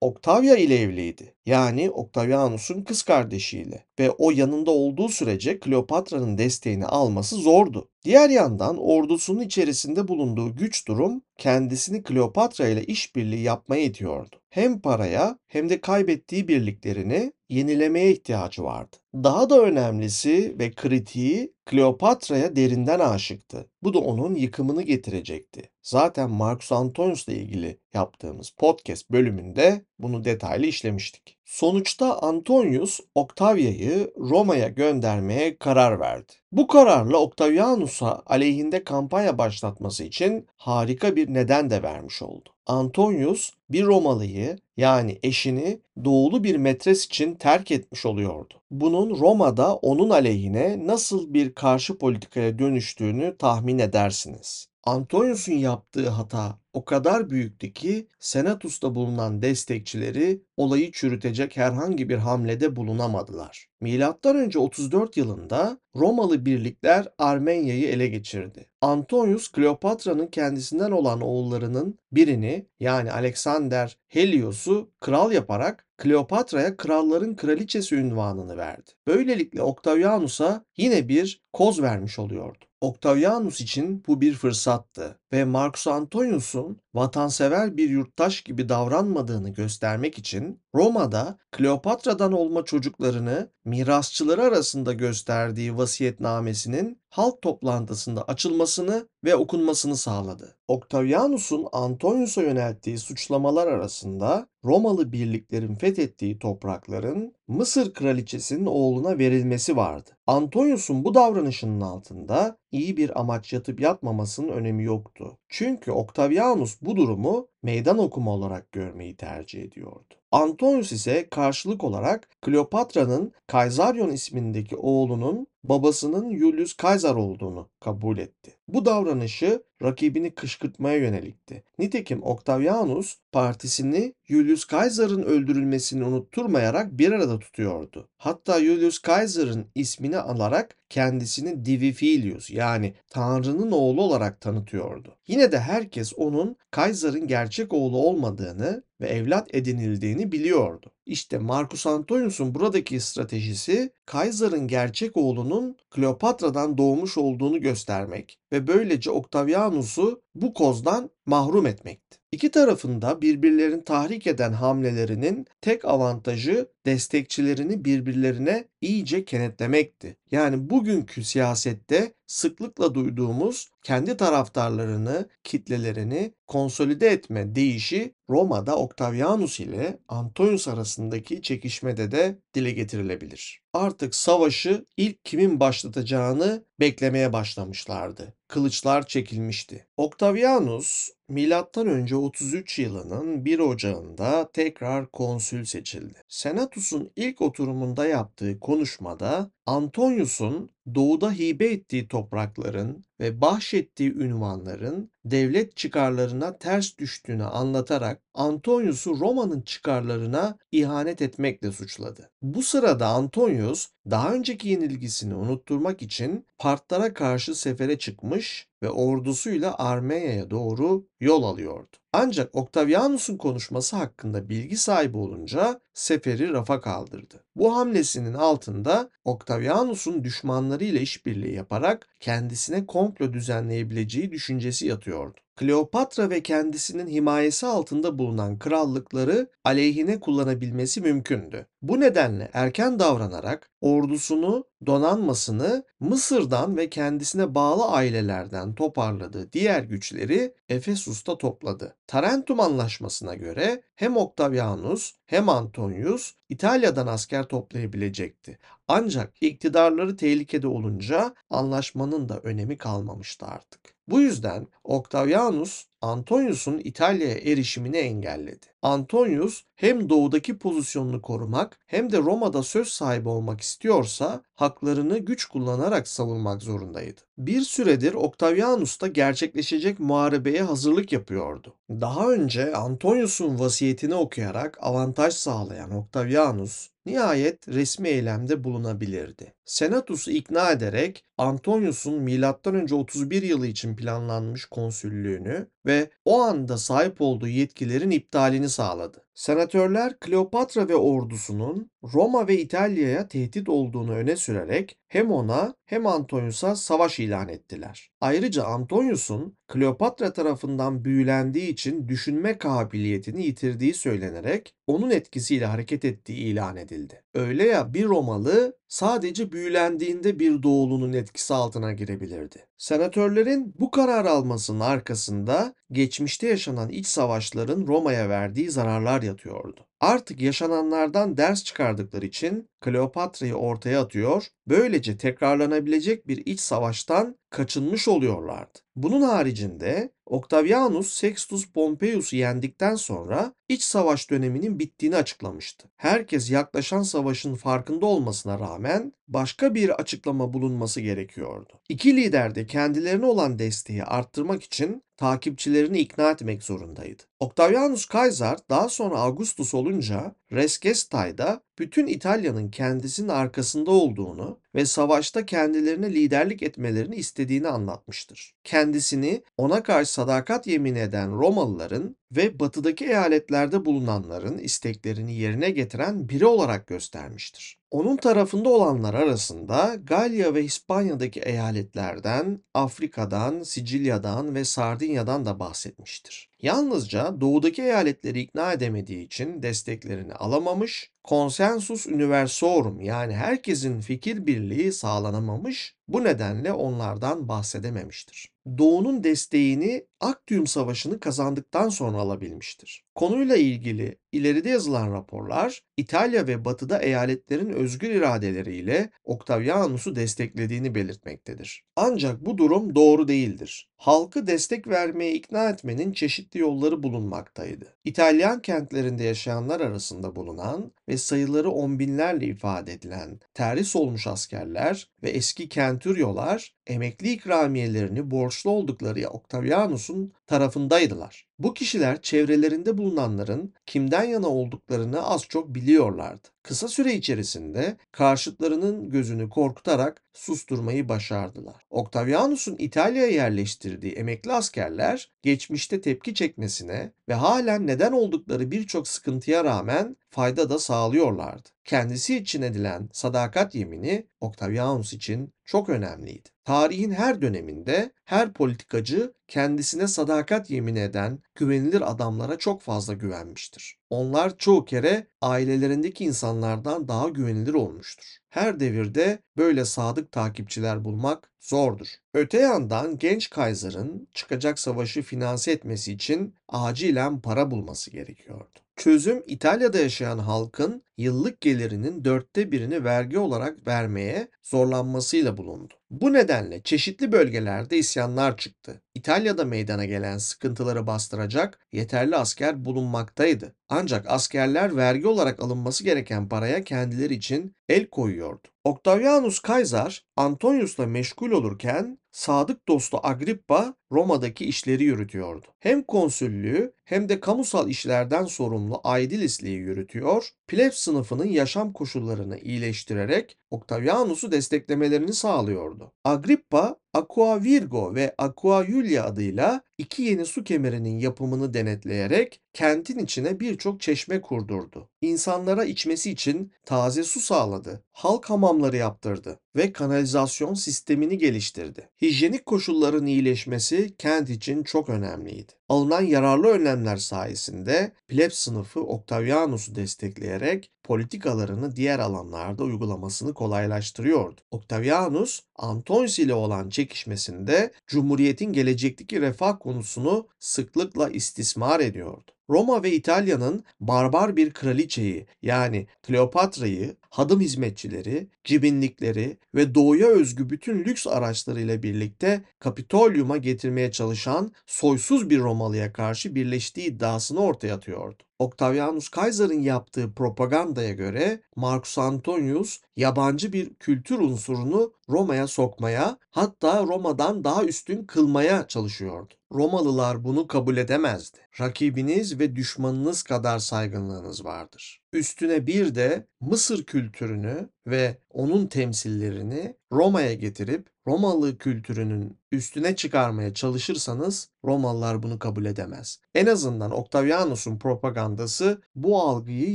Octavia 0.00 0.56
ile 0.56 0.80
evliydi. 0.80 1.34
Yani 1.46 1.90
Octavianus'un 1.90 2.82
kız 2.82 3.02
kardeşiyle 3.02 3.84
ve 3.98 4.10
o 4.10 4.30
yanında 4.30 4.70
olduğu 4.70 5.08
sürece 5.08 5.60
Kleopatra'nın 5.60 6.38
desteğini 6.38 6.86
alması 6.86 7.36
zordu. 7.36 7.88
Diğer 8.04 8.30
yandan 8.30 8.78
ordusunun 8.78 9.40
içerisinde 9.40 10.08
bulunduğu 10.08 10.56
güç 10.56 10.88
durum 10.88 11.22
kendisini 11.38 12.02
Kleopatra 12.02 12.68
ile 12.68 12.84
işbirliği 12.84 13.42
yapmaya 13.42 13.82
itiyordu. 13.82 14.36
Hem 14.50 14.80
paraya 14.80 15.38
hem 15.46 15.68
de 15.68 15.80
kaybettiği 15.80 16.48
birliklerini 16.48 17.32
yenilemeye 17.48 18.12
ihtiyacı 18.12 18.62
vardı. 18.64 18.96
Daha 19.14 19.50
da 19.50 19.60
önemlisi 19.62 20.56
ve 20.58 20.70
kritiği 20.70 21.52
Kleopatra'ya 21.66 22.56
derinden 22.56 22.98
aşıktı. 22.98 23.66
Bu 23.82 23.94
da 23.94 23.98
onun 23.98 24.34
yıkımını 24.34 24.82
getirecekti. 24.82 25.70
Zaten 25.82 26.30
Marcus 26.30 26.72
Antonius'la 26.72 27.32
ilgili 27.32 27.78
yaptığımız 27.94 28.50
podcast 28.50 29.10
bölümünde 29.10 29.84
bunu 29.98 30.24
detaylı 30.24 30.66
işlemiştik. 30.66 31.38
Sonuçta 31.44 32.18
Antonius 32.18 33.00
Octavia'yı 33.14 34.12
Roma'ya 34.16 34.68
göndermeye 34.68 35.56
karar 35.56 36.00
verdi. 36.00 36.32
Bu 36.52 36.66
kararla 36.66 37.16
Octavianus'a 37.16 38.22
aleyhinde 38.26 38.84
kampanya 38.84 39.38
başlatması 39.38 40.04
için 40.04 40.46
harika 40.56 41.16
bir 41.16 41.34
neden 41.34 41.70
de 41.70 41.82
vermiş 41.82 42.22
oldu. 42.22 42.48
Antonius 42.66 43.50
bir 43.70 43.84
Romalıyı 43.84 44.58
yani 44.76 45.18
eşini 45.22 45.80
doğulu 46.04 46.44
bir 46.44 46.56
metres 46.56 47.06
için 47.06 47.34
terk 47.34 47.70
etmiş 47.70 48.06
oluyordu. 48.06 48.54
Bunun 48.70 49.20
Roma'da 49.20 49.74
onun 49.76 50.10
aleyhine 50.10 50.86
nasıl 50.86 51.34
bir 51.34 51.54
karşı 51.54 51.98
politikaya 51.98 52.58
dönüştüğünü 52.58 53.36
tahmin 53.38 53.78
edersiniz. 53.78 54.69
Antonius'un 54.84 55.52
yaptığı 55.52 56.08
hata 56.08 56.58
o 56.72 56.84
kadar 56.84 57.30
büyüktü 57.30 57.72
ki 57.72 58.06
Senatus'ta 58.18 58.94
bulunan 58.94 59.42
destekçileri 59.42 60.42
olayı 60.56 60.92
çürütecek 60.92 61.56
herhangi 61.56 62.08
bir 62.08 62.16
hamlede 62.16 62.76
bulunamadılar. 62.76 63.68
Milattan 63.80 64.36
önce 64.36 64.58
34 64.58 65.16
yılında 65.16 65.78
Romalı 65.96 66.46
birlikler 66.46 67.08
Armenya'yı 67.18 67.88
ele 67.88 68.08
geçirdi. 68.08 68.66
Antonius 68.80 69.48
Kleopatra'nın 69.48 70.26
kendisinden 70.26 70.90
olan 70.90 71.20
oğullarının 71.20 71.98
birini 72.12 72.66
yani 72.80 73.12
Alexander 73.12 73.98
Helios'u 74.08 74.90
kral 75.00 75.32
yaparak 75.32 75.86
Kleopatra'ya 75.96 76.76
kralların 76.76 77.36
kraliçesi 77.36 77.94
ünvanını 77.94 78.56
verdi. 78.56 78.90
Böylelikle 79.06 79.62
Octavianus'a 79.62 80.64
yine 80.76 81.08
bir 81.08 81.42
koz 81.52 81.82
vermiş 81.82 82.18
oluyordu. 82.18 82.69
Octavianus 82.80 83.60
için 83.60 84.04
bu 84.06 84.20
bir 84.20 84.34
fırsattı 84.34 85.19
ve 85.32 85.44
Marcus 85.44 85.86
Antonius'un 85.86 86.80
vatansever 86.94 87.76
bir 87.76 87.90
yurttaş 87.90 88.40
gibi 88.40 88.68
davranmadığını 88.68 89.50
göstermek 89.50 90.18
için 90.18 90.60
Roma'da 90.74 91.38
Kleopatra'dan 91.50 92.32
olma 92.32 92.64
çocuklarını 92.64 93.50
mirasçıları 93.64 94.42
arasında 94.42 94.92
gösterdiği 94.92 95.76
vasiyetnamesinin 95.76 97.00
halk 97.08 97.42
toplantısında 97.42 98.22
açılmasını 98.22 99.08
ve 99.24 99.36
okunmasını 99.36 99.96
sağladı. 99.96 100.56
Octavianus'un 100.68 101.66
Antonius'a 101.72 102.42
yönelttiği 102.42 102.98
suçlamalar 102.98 103.66
arasında 103.66 104.46
Romalı 104.64 105.12
birliklerin 105.12 105.74
fethettiği 105.74 106.38
toprakların 106.38 107.34
Mısır 107.48 107.94
kraliçesinin 107.94 108.66
oğluna 108.66 109.18
verilmesi 109.18 109.76
vardı. 109.76 110.10
Antonius'un 110.26 111.04
bu 111.04 111.14
davranışının 111.14 111.80
altında 111.80 112.58
iyi 112.72 112.96
bir 112.96 113.20
amaç 113.20 113.52
yatıp 113.52 113.80
yatmamasının 113.80 114.48
önemi 114.48 114.84
yoktu. 114.84 115.19
Çünkü 115.48 115.92
Octavianus 115.92 116.82
bu 116.82 116.96
durumu 116.96 117.48
meydan 117.62 117.98
okuma 117.98 118.30
olarak 118.30 118.72
görmeyi 118.72 119.16
tercih 119.16 119.62
ediyordu. 119.62 120.14
Antonius 120.32 120.92
ise 120.92 121.28
karşılık 121.30 121.84
olarak 121.84 122.28
Kleopatra'nın 122.42 123.32
Kaisarion 123.46 124.10
ismindeki 124.10 124.76
oğlunun 124.76 125.46
babasının 125.64 126.38
Julius 126.38 126.76
Caesar 126.76 127.14
olduğunu 127.14 127.68
kabul 127.80 128.18
etti. 128.18 128.56
Bu 128.68 128.84
davranışı 128.84 129.62
rakibini 129.82 130.34
kışkırtmaya 130.34 130.96
yönelikti. 130.96 131.62
Nitekim 131.78 132.22
Octavianus 132.22 133.16
partisini 133.32 134.14
Julius 134.24 134.68
Caesar'ın 134.68 135.22
öldürülmesini 135.22 136.04
unutturmayarak 136.04 136.98
bir 136.98 137.12
arada 137.12 137.38
tutuyordu. 137.38 138.08
Hatta 138.16 138.60
Julius 138.60 139.02
Caesar'ın 139.02 139.66
ismini 139.74 140.18
alarak 140.18 140.76
kendisini 140.88 141.64
Divi 141.64 141.92
Filius 141.92 142.50
yani 142.50 142.94
Tanrı'nın 143.10 143.70
oğlu 143.70 144.02
olarak 144.02 144.40
tanıtıyordu. 144.40 145.16
Yine 145.26 145.52
de 145.52 145.60
herkes 145.60 146.12
onun 146.16 146.56
Kaysar'ın 146.70 147.26
gerçek 147.26 147.49
oğlu 147.72 147.98
olmadığını 147.98 148.82
ve 149.00 149.08
evlat 149.08 149.54
edinildiğini 149.54 150.32
biliyordu. 150.32 150.92
İşte 151.06 151.38
Marcus 151.38 151.86
Antonius'un 151.86 152.54
buradaki 152.54 153.00
stratejisi 153.00 153.90
Kaysar'ın 154.06 154.68
gerçek 154.68 155.16
oğlunun 155.16 155.76
Kleopatra'dan 155.90 156.78
doğmuş 156.78 157.18
olduğunu 157.18 157.60
göstermek 157.60 158.38
ve 158.52 158.66
böylece 158.66 159.10
Octavianus'u 159.10 160.22
bu 160.34 160.54
kozdan 160.54 161.10
mahrum 161.26 161.66
etmekti. 161.66 162.18
İki 162.32 162.50
tarafında 162.50 163.22
birbirlerini 163.22 163.84
tahrik 163.84 164.26
eden 164.26 164.52
hamlelerinin 164.52 165.46
tek 165.60 165.84
avantajı 165.84 166.68
destekçilerini 166.86 167.84
birbirlerine 167.84 168.64
iyice 168.80 169.24
kenetlemekti. 169.24 170.16
Yani 170.30 170.70
bugünkü 170.70 171.24
siyasette 171.24 172.12
sıklıkla 172.26 172.94
duyduğumuz 172.94 173.68
kendi 173.82 174.16
taraftarlarını, 174.16 175.28
kitlelerini 175.44 176.32
konsolide 176.46 177.08
etme 177.08 177.54
deyişi 177.54 178.14
Roma'da 178.30 178.76
Octavianus 178.76 179.60
ile 179.60 179.98
Antonius 180.08 180.68
arasındaki 180.68 181.42
çekişmede 181.42 182.10
de 182.10 182.38
dile 182.54 182.70
getirilebilir. 182.70 183.62
Artık 183.72 184.14
savaşı 184.14 184.84
ilk 184.96 185.24
kimin 185.24 185.60
başlatacağını 185.60 186.64
beklemeye 186.80 187.32
başlamışlardı. 187.32 188.34
Kılıçlar 188.48 189.06
çekilmişti. 189.06 189.86
Octavianus 189.96 191.10
Milattan 191.30 191.86
önce 191.86 192.16
33 192.16 192.78
yılının 192.78 193.44
1 193.44 193.58
Ocağı'nda 193.58 194.50
tekrar 194.52 195.10
konsül 195.10 195.64
seçildi. 195.64 196.22
Senatus'un 196.28 197.10
ilk 197.16 197.40
oturumunda 197.40 198.06
yaptığı 198.06 198.60
konuşmada 198.60 199.50
Antonius'un 199.66 200.70
doğuda 200.94 201.32
hibe 201.32 201.66
ettiği 201.66 202.08
toprakların 202.08 203.04
ve 203.20 203.40
bahşettiği 203.40 204.14
ünvanların 204.14 205.10
devlet 205.24 205.76
çıkarlarına 205.76 206.58
ters 206.58 206.98
düştüğünü 206.98 207.44
anlatarak 207.44 208.29
Antonius'u 208.34 209.20
Roma'nın 209.20 209.60
çıkarlarına 209.60 210.58
ihanet 210.72 211.22
etmekle 211.22 211.72
suçladı. 211.72 212.30
Bu 212.42 212.62
sırada 212.62 213.08
Antonius 213.08 213.88
daha 214.10 214.34
önceki 214.34 214.68
yenilgisini 214.68 215.34
unutturmak 215.34 216.02
için 216.02 216.46
Partlara 216.58 217.14
karşı 217.14 217.54
sefere 217.54 217.98
çıkmış 217.98 218.68
ve 218.82 218.90
ordusuyla 218.90 219.74
Armenia'ya 219.78 220.50
doğru 220.50 221.06
yol 221.20 221.42
alıyordu. 221.42 221.96
Ancak 222.12 222.54
Octavianus'un 222.56 223.36
konuşması 223.36 223.96
hakkında 223.96 224.48
bilgi 224.48 224.76
sahibi 224.76 225.16
olunca 225.16 225.80
seferi 225.94 226.52
rafa 226.52 226.80
kaldırdı. 226.80 227.44
Bu 227.56 227.76
hamlesinin 227.76 228.34
altında 228.34 229.10
Octavianus'un 229.24 230.24
düşmanlarıyla 230.24 231.00
işbirliği 231.00 231.54
yaparak 231.54 232.08
kendisine 232.20 232.86
komplo 232.86 233.32
düzenleyebileceği 233.32 234.32
düşüncesi 234.32 234.86
yatıyordu. 234.86 235.40
Kleopatra 235.56 236.30
ve 236.30 236.42
kendisinin 236.42 237.08
himayesi 237.08 237.66
altında 237.66 238.18
bulunan 238.18 238.58
krallıkları 238.58 239.50
aleyhine 239.64 240.20
kullanabilmesi 240.20 241.00
mümkündü. 241.00 241.66
Bu 241.82 242.00
nedenle 242.00 242.50
erken 242.52 242.98
davranarak 242.98 243.70
ordusunu, 243.80 244.64
donanmasını 244.86 245.84
Mısır'dan 246.00 246.76
ve 246.76 246.90
kendisine 246.90 247.54
bağlı 247.54 247.84
ailelerden 247.84 248.74
toparladığı 248.74 249.52
diğer 249.52 249.82
güçleri 249.82 250.54
Efesus'ta 250.68 251.38
topladı. 251.38 251.96
Tarentum 252.06 252.60
Anlaşması'na 252.60 253.34
göre 253.34 253.82
hem 253.94 254.16
Octavianus 254.16 255.12
hem 255.26 255.48
Antonius 255.48 256.34
İtalya'dan 256.48 257.06
asker 257.06 257.44
toplayabilecekti. 257.44 258.58
Ancak 258.88 259.34
iktidarları 259.40 260.16
tehlikede 260.16 260.66
olunca 260.66 261.34
anlaşmanın 261.50 262.28
da 262.28 262.40
önemi 262.40 262.78
kalmamıştı 262.78 263.46
artık. 263.46 263.80
Bu 264.08 264.20
yüzden 264.20 264.66
Octavianus 264.84 265.84
Antonius'un 266.00 266.78
İtalya'ya 266.78 267.34
erişimini 267.34 267.96
engelledi. 267.96 268.66
Antonius 268.82 269.64
hem 269.76 270.08
doğudaki 270.08 270.58
pozisyonunu 270.58 271.22
korumak 271.22 271.78
hem 271.86 272.12
de 272.12 272.18
Roma'da 272.18 272.62
söz 272.62 272.88
sahibi 272.88 273.28
olmak 273.28 273.60
istiyorsa 273.60 274.42
haklarını 274.70 275.18
güç 275.18 275.44
kullanarak 275.44 276.08
savunmak 276.08 276.62
zorundaydı. 276.62 277.20
Bir 277.38 277.60
süredir 277.60 278.14
Octavianus 278.14 279.00
da 279.00 279.06
gerçekleşecek 279.06 280.00
muharebeye 280.00 280.62
hazırlık 280.62 281.12
yapıyordu. 281.12 281.74
Daha 281.90 282.30
önce 282.30 282.76
Antonius'un 282.76 283.58
vasiyetini 283.58 284.14
okuyarak 284.14 284.78
avantaj 284.80 285.34
sağlayan 285.34 285.90
Octavianus 285.90 286.88
nihayet 287.06 287.68
resmi 287.68 288.08
eylemde 288.08 288.64
bulunabilirdi. 288.64 289.54
Senatus'u 289.64 290.30
ikna 290.30 290.70
ederek 290.70 291.24
Antonius'un 291.38 292.22
M.Ö. 292.22 292.94
31 292.94 293.42
yılı 293.42 293.66
için 293.66 293.96
planlanmış 293.96 294.64
konsüllüğünü 294.64 295.66
ve 295.86 296.10
o 296.24 296.40
anda 296.40 296.78
sahip 296.78 297.20
olduğu 297.20 297.48
yetkilerin 297.48 298.10
iptalini 298.10 298.68
sağladı. 298.68 299.24
Senatörler 299.34 300.18
Kleopatra 300.20 300.88
ve 300.88 300.96
ordusunun 300.96 301.90
Roma 302.14 302.48
ve 302.48 302.58
İtalya'ya 302.58 303.28
tehdit 303.28 303.68
olduğunu 303.68 304.12
öne 304.12 304.36
sürerek 304.36 304.98
hem 305.08 305.30
ona 305.30 305.74
hem 305.84 306.06
Antonius'a 306.06 306.76
savaş 306.76 307.20
ilan 307.20 307.48
ettiler. 307.48 308.10
Ayrıca 308.20 308.64
Antonius'un 308.64 309.56
Kleopatra 309.70 310.32
tarafından 310.32 311.04
büyülendiği 311.04 311.68
için 311.68 312.08
düşünme 312.08 312.58
kabiliyetini 312.58 313.46
yitirdiği 313.46 313.94
söylenerek 313.94 314.74
onun 314.86 315.10
etkisiyle 315.10 315.66
hareket 315.66 316.04
ettiği 316.04 316.36
ilan 316.36 316.76
edildi. 316.76 317.22
Öyle 317.34 317.66
ya 317.66 317.94
bir 317.94 318.04
Romalı 318.04 318.76
sadece 318.88 319.52
büyülendiğinde 319.52 320.38
bir 320.38 320.62
doğulunun 320.62 321.12
etkisi 321.12 321.54
altına 321.54 321.92
girebilirdi. 321.92 322.66
Senatörlerin 322.78 323.74
bu 323.80 323.90
karar 323.90 324.24
almasının 324.24 324.80
arkasında 324.80 325.74
geçmişte 325.92 326.48
yaşanan 326.48 326.88
iç 326.88 327.06
savaşların 327.06 327.86
Roma'ya 327.86 328.28
verdiği 328.28 328.70
zararlar 328.70 329.22
yatıyordu. 329.22 329.89
Artık 330.00 330.40
yaşananlardan 330.40 331.36
ders 331.36 331.64
çıkardıkları 331.64 332.26
için 332.26 332.68
Kleopatra'yı 332.80 333.54
ortaya 333.54 334.00
atıyor, 334.00 334.46
böylece 334.66 335.16
tekrarlanabilecek 335.16 336.28
bir 336.28 336.46
iç 336.46 336.60
savaştan 336.60 337.38
kaçınmış 337.50 338.08
oluyorlardı. 338.08 338.78
Bunun 338.96 339.22
haricinde 339.22 340.12
Octavianus 340.30 341.12
Sextus 341.12 341.66
Pompeius'u 341.66 342.36
yendikten 342.36 342.94
sonra 342.94 343.52
iç 343.68 343.82
savaş 343.82 344.30
döneminin 344.30 344.78
bittiğini 344.78 345.16
açıklamıştı. 345.16 345.88
Herkes 345.96 346.50
yaklaşan 346.50 347.02
savaşın 347.02 347.54
farkında 347.54 348.06
olmasına 348.06 348.58
rağmen 348.58 349.12
başka 349.28 349.74
bir 349.74 350.00
açıklama 350.00 350.52
bulunması 350.52 351.00
gerekiyordu. 351.00 351.72
İki 351.88 352.16
lider 352.16 352.54
de 352.54 352.66
kendilerine 352.66 353.26
olan 353.26 353.58
desteği 353.58 354.04
arttırmak 354.04 354.62
için 354.62 355.02
takipçilerini 355.16 355.98
ikna 355.98 356.30
etmek 356.30 356.62
zorundaydı. 356.62 357.22
Octavianus 357.40 358.06
Kaysar 358.06 358.58
daha 358.70 358.88
sonra 358.88 359.18
Augustus 359.18 359.74
olunca 359.74 360.34
Res 360.52 360.78
Gestae'da 360.78 361.62
bütün 361.78 362.06
İtalya'nın 362.06 362.70
kendisinin 362.70 363.28
arkasında 363.28 363.90
olduğunu 363.90 364.60
ve 364.74 364.86
savaşta 364.86 365.46
kendilerine 365.46 366.14
liderlik 366.14 366.62
etmelerini 366.62 367.16
istediğini 367.16 367.68
anlatmıştır. 367.68 368.54
Kendisini 368.64 369.42
ona 369.56 369.82
karşı 369.82 370.12
sadakat 370.12 370.66
yemin 370.66 370.94
eden 370.94 371.38
Romalıların 371.38 372.16
ve 372.32 372.60
batıdaki 372.60 373.04
eyaletlerde 373.04 373.84
bulunanların 373.84 374.58
isteklerini 374.58 375.34
yerine 375.34 375.70
getiren 375.70 376.28
biri 376.28 376.46
olarak 376.46 376.86
göstermiştir. 376.86 377.79
Onun 377.90 378.16
tarafında 378.16 378.68
olanlar 378.68 379.14
arasında 379.14 379.96
Galya 380.04 380.54
ve 380.54 380.64
İspanya'daki 380.64 381.40
eyaletlerden, 381.40 382.60
Afrika'dan, 382.74 383.62
Sicilya'dan 383.62 384.54
ve 384.54 384.64
Sardinya'dan 384.64 385.44
da 385.44 385.60
bahsetmiştir. 385.60 386.50
Yalnızca 386.62 387.40
doğudaki 387.40 387.82
eyaletleri 387.82 388.40
ikna 388.40 388.72
edemediği 388.72 389.26
için 389.26 389.62
desteklerini 389.62 390.34
alamamış, 390.34 391.10
konsensus 391.24 392.06
universorum 392.06 393.00
yani 393.00 393.34
herkesin 393.34 394.00
fikir 394.00 394.46
birliği 394.46 394.92
sağlanamamış, 394.92 395.96
bu 396.08 396.24
nedenle 396.24 396.72
onlardan 396.72 397.48
bahsedememiştir. 397.48 398.52
Doğu'nun 398.78 399.24
desteğini 399.24 400.06
Aktium 400.20 400.66
Savaşı'nı 400.66 401.20
kazandıktan 401.20 401.88
sonra 401.88 402.18
alabilmiştir. 402.18 403.04
Konuyla 403.14 403.56
ilgili 403.56 404.18
ileride 404.32 404.68
yazılan 404.68 405.12
raporlar 405.12 405.80
İtalya 405.96 406.46
ve 406.46 406.64
Batı'da 406.64 406.98
eyaletlerin 406.98 407.70
özgür 407.70 408.10
iradeleriyle 408.10 409.10
Octavianus'u 409.24 410.16
desteklediğini 410.16 410.94
belirtmektedir. 410.94 411.84
Ancak 411.96 412.46
bu 412.46 412.58
durum 412.58 412.94
doğru 412.94 413.28
değildir. 413.28 413.90
Halkı 413.96 414.46
destek 414.46 414.86
vermeye 414.86 415.34
ikna 415.34 415.68
etmenin 415.68 416.12
çeşitli 416.12 416.60
yolları 416.60 417.02
bulunmaktaydı. 417.02 417.96
İtalyan 418.04 418.62
kentlerinde 418.62 419.24
yaşayanlar 419.24 419.80
arasında 419.80 420.36
bulunan 420.36 420.92
ve 421.08 421.16
sayıları 421.16 421.70
on 421.70 421.98
binlerle 421.98 422.46
ifade 422.46 422.92
edilen 422.92 423.40
terhis 423.54 423.96
olmuş 423.96 424.26
askerler 424.26 425.10
ve 425.22 425.30
eski 425.30 425.68
kentüryolar 425.68 426.74
emekli 426.86 427.32
ikramiyelerini 427.32 428.30
borçlu 428.30 428.70
oldukları 428.70 429.28
Octavianus'un 429.28 430.32
tarafındaydılar. 430.46 431.49
Bu 431.60 431.74
kişiler 431.74 432.22
çevrelerinde 432.22 432.98
bulunanların 432.98 433.74
kimden 433.86 434.24
yana 434.24 434.48
olduklarını 434.48 435.26
az 435.26 435.42
çok 435.42 435.74
biliyorlardı. 435.74 436.48
Kısa 436.62 436.88
süre 436.88 437.14
içerisinde 437.14 437.96
karşıtlarının 438.12 439.10
gözünü 439.10 439.48
korkutarak 439.48 440.22
susturmayı 440.32 441.08
başardılar. 441.08 441.86
Octavianus'un 441.90 442.76
İtalya'ya 442.78 443.28
yerleştirdiği 443.28 444.12
emekli 444.12 444.52
askerler 444.52 445.32
geçmişte 445.42 446.00
tepki 446.00 446.34
çekmesine 446.34 447.12
ve 447.28 447.34
halen 447.34 447.86
neden 447.86 448.12
oldukları 448.12 448.70
birçok 448.70 449.08
sıkıntıya 449.08 449.64
rağmen 449.64 450.16
fayda 450.30 450.70
da 450.70 450.78
sağlıyorlardı. 450.78 451.68
Kendisi 451.84 452.36
için 452.36 452.62
edilen 452.62 453.08
sadakat 453.12 453.74
yemini 453.74 454.26
Octavianus 454.40 455.12
için 455.12 455.52
çok 455.64 455.88
önemliydi. 455.88 456.48
Tarihin 456.64 457.10
her 457.10 457.42
döneminde 457.42 458.10
her 458.24 458.52
politikacı 458.52 459.32
kendisine 459.48 460.08
sadakat 460.08 460.70
yemin 460.70 460.96
eden 460.96 461.38
güvenilir 461.60 462.10
adamlara 462.10 462.58
çok 462.58 462.82
fazla 462.82 463.14
güvenmiştir. 463.14 463.98
Onlar 464.10 464.58
çoğu 464.58 464.84
kere 464.84 465.26
ailelerindeki 465.40 466.24
insanlardan 466.24 467.08
daha 467.08 467.28
güvenilir 467.28 467.74
olmuştur. 467.74 468.24
Her 468.48 468.80
devirde 468.80 469.38
böyle 469.56 469.84
sadık 469.84 470.32
takipçiler 470.32 471.04
bulmak 471.04 471.50
zordur. 471.60 472.06
Öte 472.34 472.58
yandan 472.58 473.18
genç 473.18 473.50
Kaiser'ın 473.50 474.28
çıkacak 474.34 474.78
savaşı 474.78 475.22
finanse 475.22 475.72
etmesi 475.72 476.12
için 476.12 476.54
acilen 476.68 477.40
para 477.40 477.70
bulması 477.70 478.10
gerekiyordu. 478.10 478.78
Çözüm 478.96 479.42
İtalya'da 479.46 479.98
yaşayan 479.98 480.38
halkın 480.38 481.02
yıllık 481.20 481.60
gelirinin 481.60 482.24
dörtte 482.24 482.72
birini 482.72 483.04
vergi 483.04 483.38
olarak 483.38 483.86
vermeye 483.86 484.48
zorlanmasıyla 484.62 485.56
bulundu. 485.56 485.94
Bu 486.10 486.32
nedenle 486.32 486.82
çeşitli 486.82 487.32
bölgelerde 487.32 487.98
isyanlar 487.98 488.56
çıktı. 488.56 489.02
İtalya'da 489.14 489.64
meydana 489.64 490.04
gelen 490.04 490.38
sıkıntıları 490.38 491.06
bastıracak 491.06 491.78
yeterli 491.92 492.36
asker 492.36 492.84
bulunmaktaydı. 492.84 493.74
Ancak 493.88 494.30
askerler 494.30 494.96
vergi 494.96 495.26
olarak 495.26 495.60
alınması 495.62 496.04
gereken 496.04 496.48
paraya 496.48 496.84
kendileri 496.84 497.34
için 497.34 497.76
el 497.88 498.06
koyuyordu. 498.06 498.68
Octavianus 498.84 499.58
Kaysar 499.58 500.24
Antonius'la 500.36 501.06
meşgul 501.06 501.50
olurken 501.50 502.18
sadık 502.32 502.88
dostu 502.88 503.20
Agrippa 503.22 503.94
Roma'daki 504.12 504.64
işleri 504.64 505.04
yürütüyordu. 505.04 505.66
Hem 505.80 506.02
konsüllüğü 506.02 506.92
hem 507.04 507.28
de 507.28 507.40
kamusal 507.40 507.88
işlerden 507.88 508.44
sorumlu 508.44 509.00
Aedilisliği 509.04 509.78
yürütüyor, 509.78 510.48
plebs 510.70 510.98
sınıfının 510.98 511.44
yaşam 511.46 511.92
koşullarını 511.92 512.58
iyileştirerek 512.58 513.58
Octavianus'u 513.70 514.52
desteklemelerini 514.52 515.32
sağlıyordu. 515.32 516.12
Agrippa, 516.24 516.99
Aqua 517.14 517.62
Virgo 517.62 518.14
ve 518.14 518.34
Aqua 518.38 518.84
Julia 518.84 519.24
adıyla 519.24 519.82
iki 519.98 520.22
yeni 520.22 520.46
su 520.46 520.64
kemerinin 520.64 521.18
yapımını 521.18 521.74
denetleyerek 521.74 522.60
kentin 522.72 523.18
içine 523.18 523.60
birçok 523.60 524.00
çeşme 524.00 524.40
kurdurdu. 524.40 525.08
İnsanlara 525.20 525.84
içmesi 525.84 526.30
için 526.30 526.72
taze 526.86 527.22
su 527.22 527.40
sağladı, 527.40 528.04
halk 528.12 528.50
hamamları 528.50 528.96
yaptırdı 528.96 529.60
ve 529.76 529.92
kanalizasyon 529.92 530.74
sistemini 530.74 531.38
geliştirdi. 531.38 532.08
Hijyenik 532.22 532.66
koşulların 532.66 533.26
iyileşmesi 533.26 534.14
kent 534.18 534.50
için 534.50 534.82
çok 534.82 535.08
önemliydi. 535.08 535.72
Alınan 535.88 536.22
yararlı 536.22 536.68
önlemler 536.68 537.16
sayesinde 537.16 538.12
plebs 538.28 538.58
sınıfı 538.58 539.00
Octavianus'u 539.00 539.94
destekleyerek 539.94 540.90
politikalarını 541.10 541.96
diğer 541.96 542.18
alanlarda 542.18 542.84
uygulamasını 542.84 543.54
kolaylaştırıyordu. 543.54 544.60
Octavianus, 544.70 545.60
Antonius 545.76 546.38
ile 546.38 546.54
olan 546.54 546.90
çekişmesinde 546.90 547.92
Cumhuriyet'in 548.06 548.72
gelecekteki 548.72 549.40
refah 549.40 549.78
konusunu 549.80 550.48
sıklıkla 550.58 551.28
istismar 551.28 552.00
ediyordu. 552.00 552.50
Roma 552.70 553.02
ve 553.02 553.12
İtalya'nın 553.12 553.84
barbar 554.00 554.56
bir 554.56 554.70
kraliçeyi 554.70 555.46
yani 555.62 556.06
Kleopatra'yı 556.22 557.16
hadım 557.30 557.60
hizmetçileri, 557.60 558.48
cibinlikleri 558.64 559.56
ve 559.74 559.94
doğuya 559.94 560.28
özgü 560.28 560.70
bütün 560.70 560.98
lüks 561.04 561.26
araçlarıyla 561.26 562.02
birlikte 562.02 562.64
Kapitolyum'a 562.78 563.56
getirmeye 563.56 564.10
çalışan 564.10 564.72
soysuz 564.86 565.50
bir 565.50 565.58
Romalıya 565.58 566.12
karşı 566.12 566.54
birleştiği 566.54 567.06
iddiasını 567.06 567.60
ortaya 567.60 567.94
atıyordu. 567.94 568.42
Octavianus 568.58 569.30
Caesar'ın 569.30 569.80
yaptığı 569.80 570.32
propagandaya 570.32 571.12
göre 571.12 571.60
Marcus 571.76 572.18
Antonius 572.18 573.00
yabancı 573.16 573.72
bir 573.72 573.94
kültür 573.94 574.38
unsurunu 574.38 575.12
Roma'ya 575.28 575.66
sokmaya 575.66 576.38
hatta 576.50 577.02
Roma'dan 577.06 577.64
daha 577.64 577.84
üstün 577.84 578.24
kılmaya 578.24 578.88
çalışıyordu. 578.88 579.59
Romalılar 579.72 580.44
bunu 580.44 580.66
kabul 580.66 580.96
edemezdi. 580.96 581.58
Rakibiniz 581.80 582.58
ve 582.60 582.76
düşmanınız 582.76 583.42
kadar 583.42 583.78
saygınlığınız 583.78 584.64
vardır. 584.64 585.22
Üstüne 585.32 585.86
bir 585.86 586.14
de 586.14 586.46
Mısır 586.60 587.04
kültürünü 587.04 587.88
ve 588.06 588.38
onun 588.50 588.86
temsillerini 588.86 589.96
Roma'ya 590.12 590.54
getirip 590.54 591.10
Romalı 591.30 591.78
kültürünün 591.78 592.58
üstüne 592.72 593.16
çıkarmaya 593.16 593.74
çalışırsanız 593.74 594.70
Romalılar 594.84 595.42
bunu 595.42 595.58
kabul 595.58 595.84
edemez. 595.84 596.40
En 596.54 596.66
azından 596.66 597.10
Octavianus'un 597.10 597.98
propagandası 597.98 599.02
bu 599.14 599.42
algıyı 599.42 599.94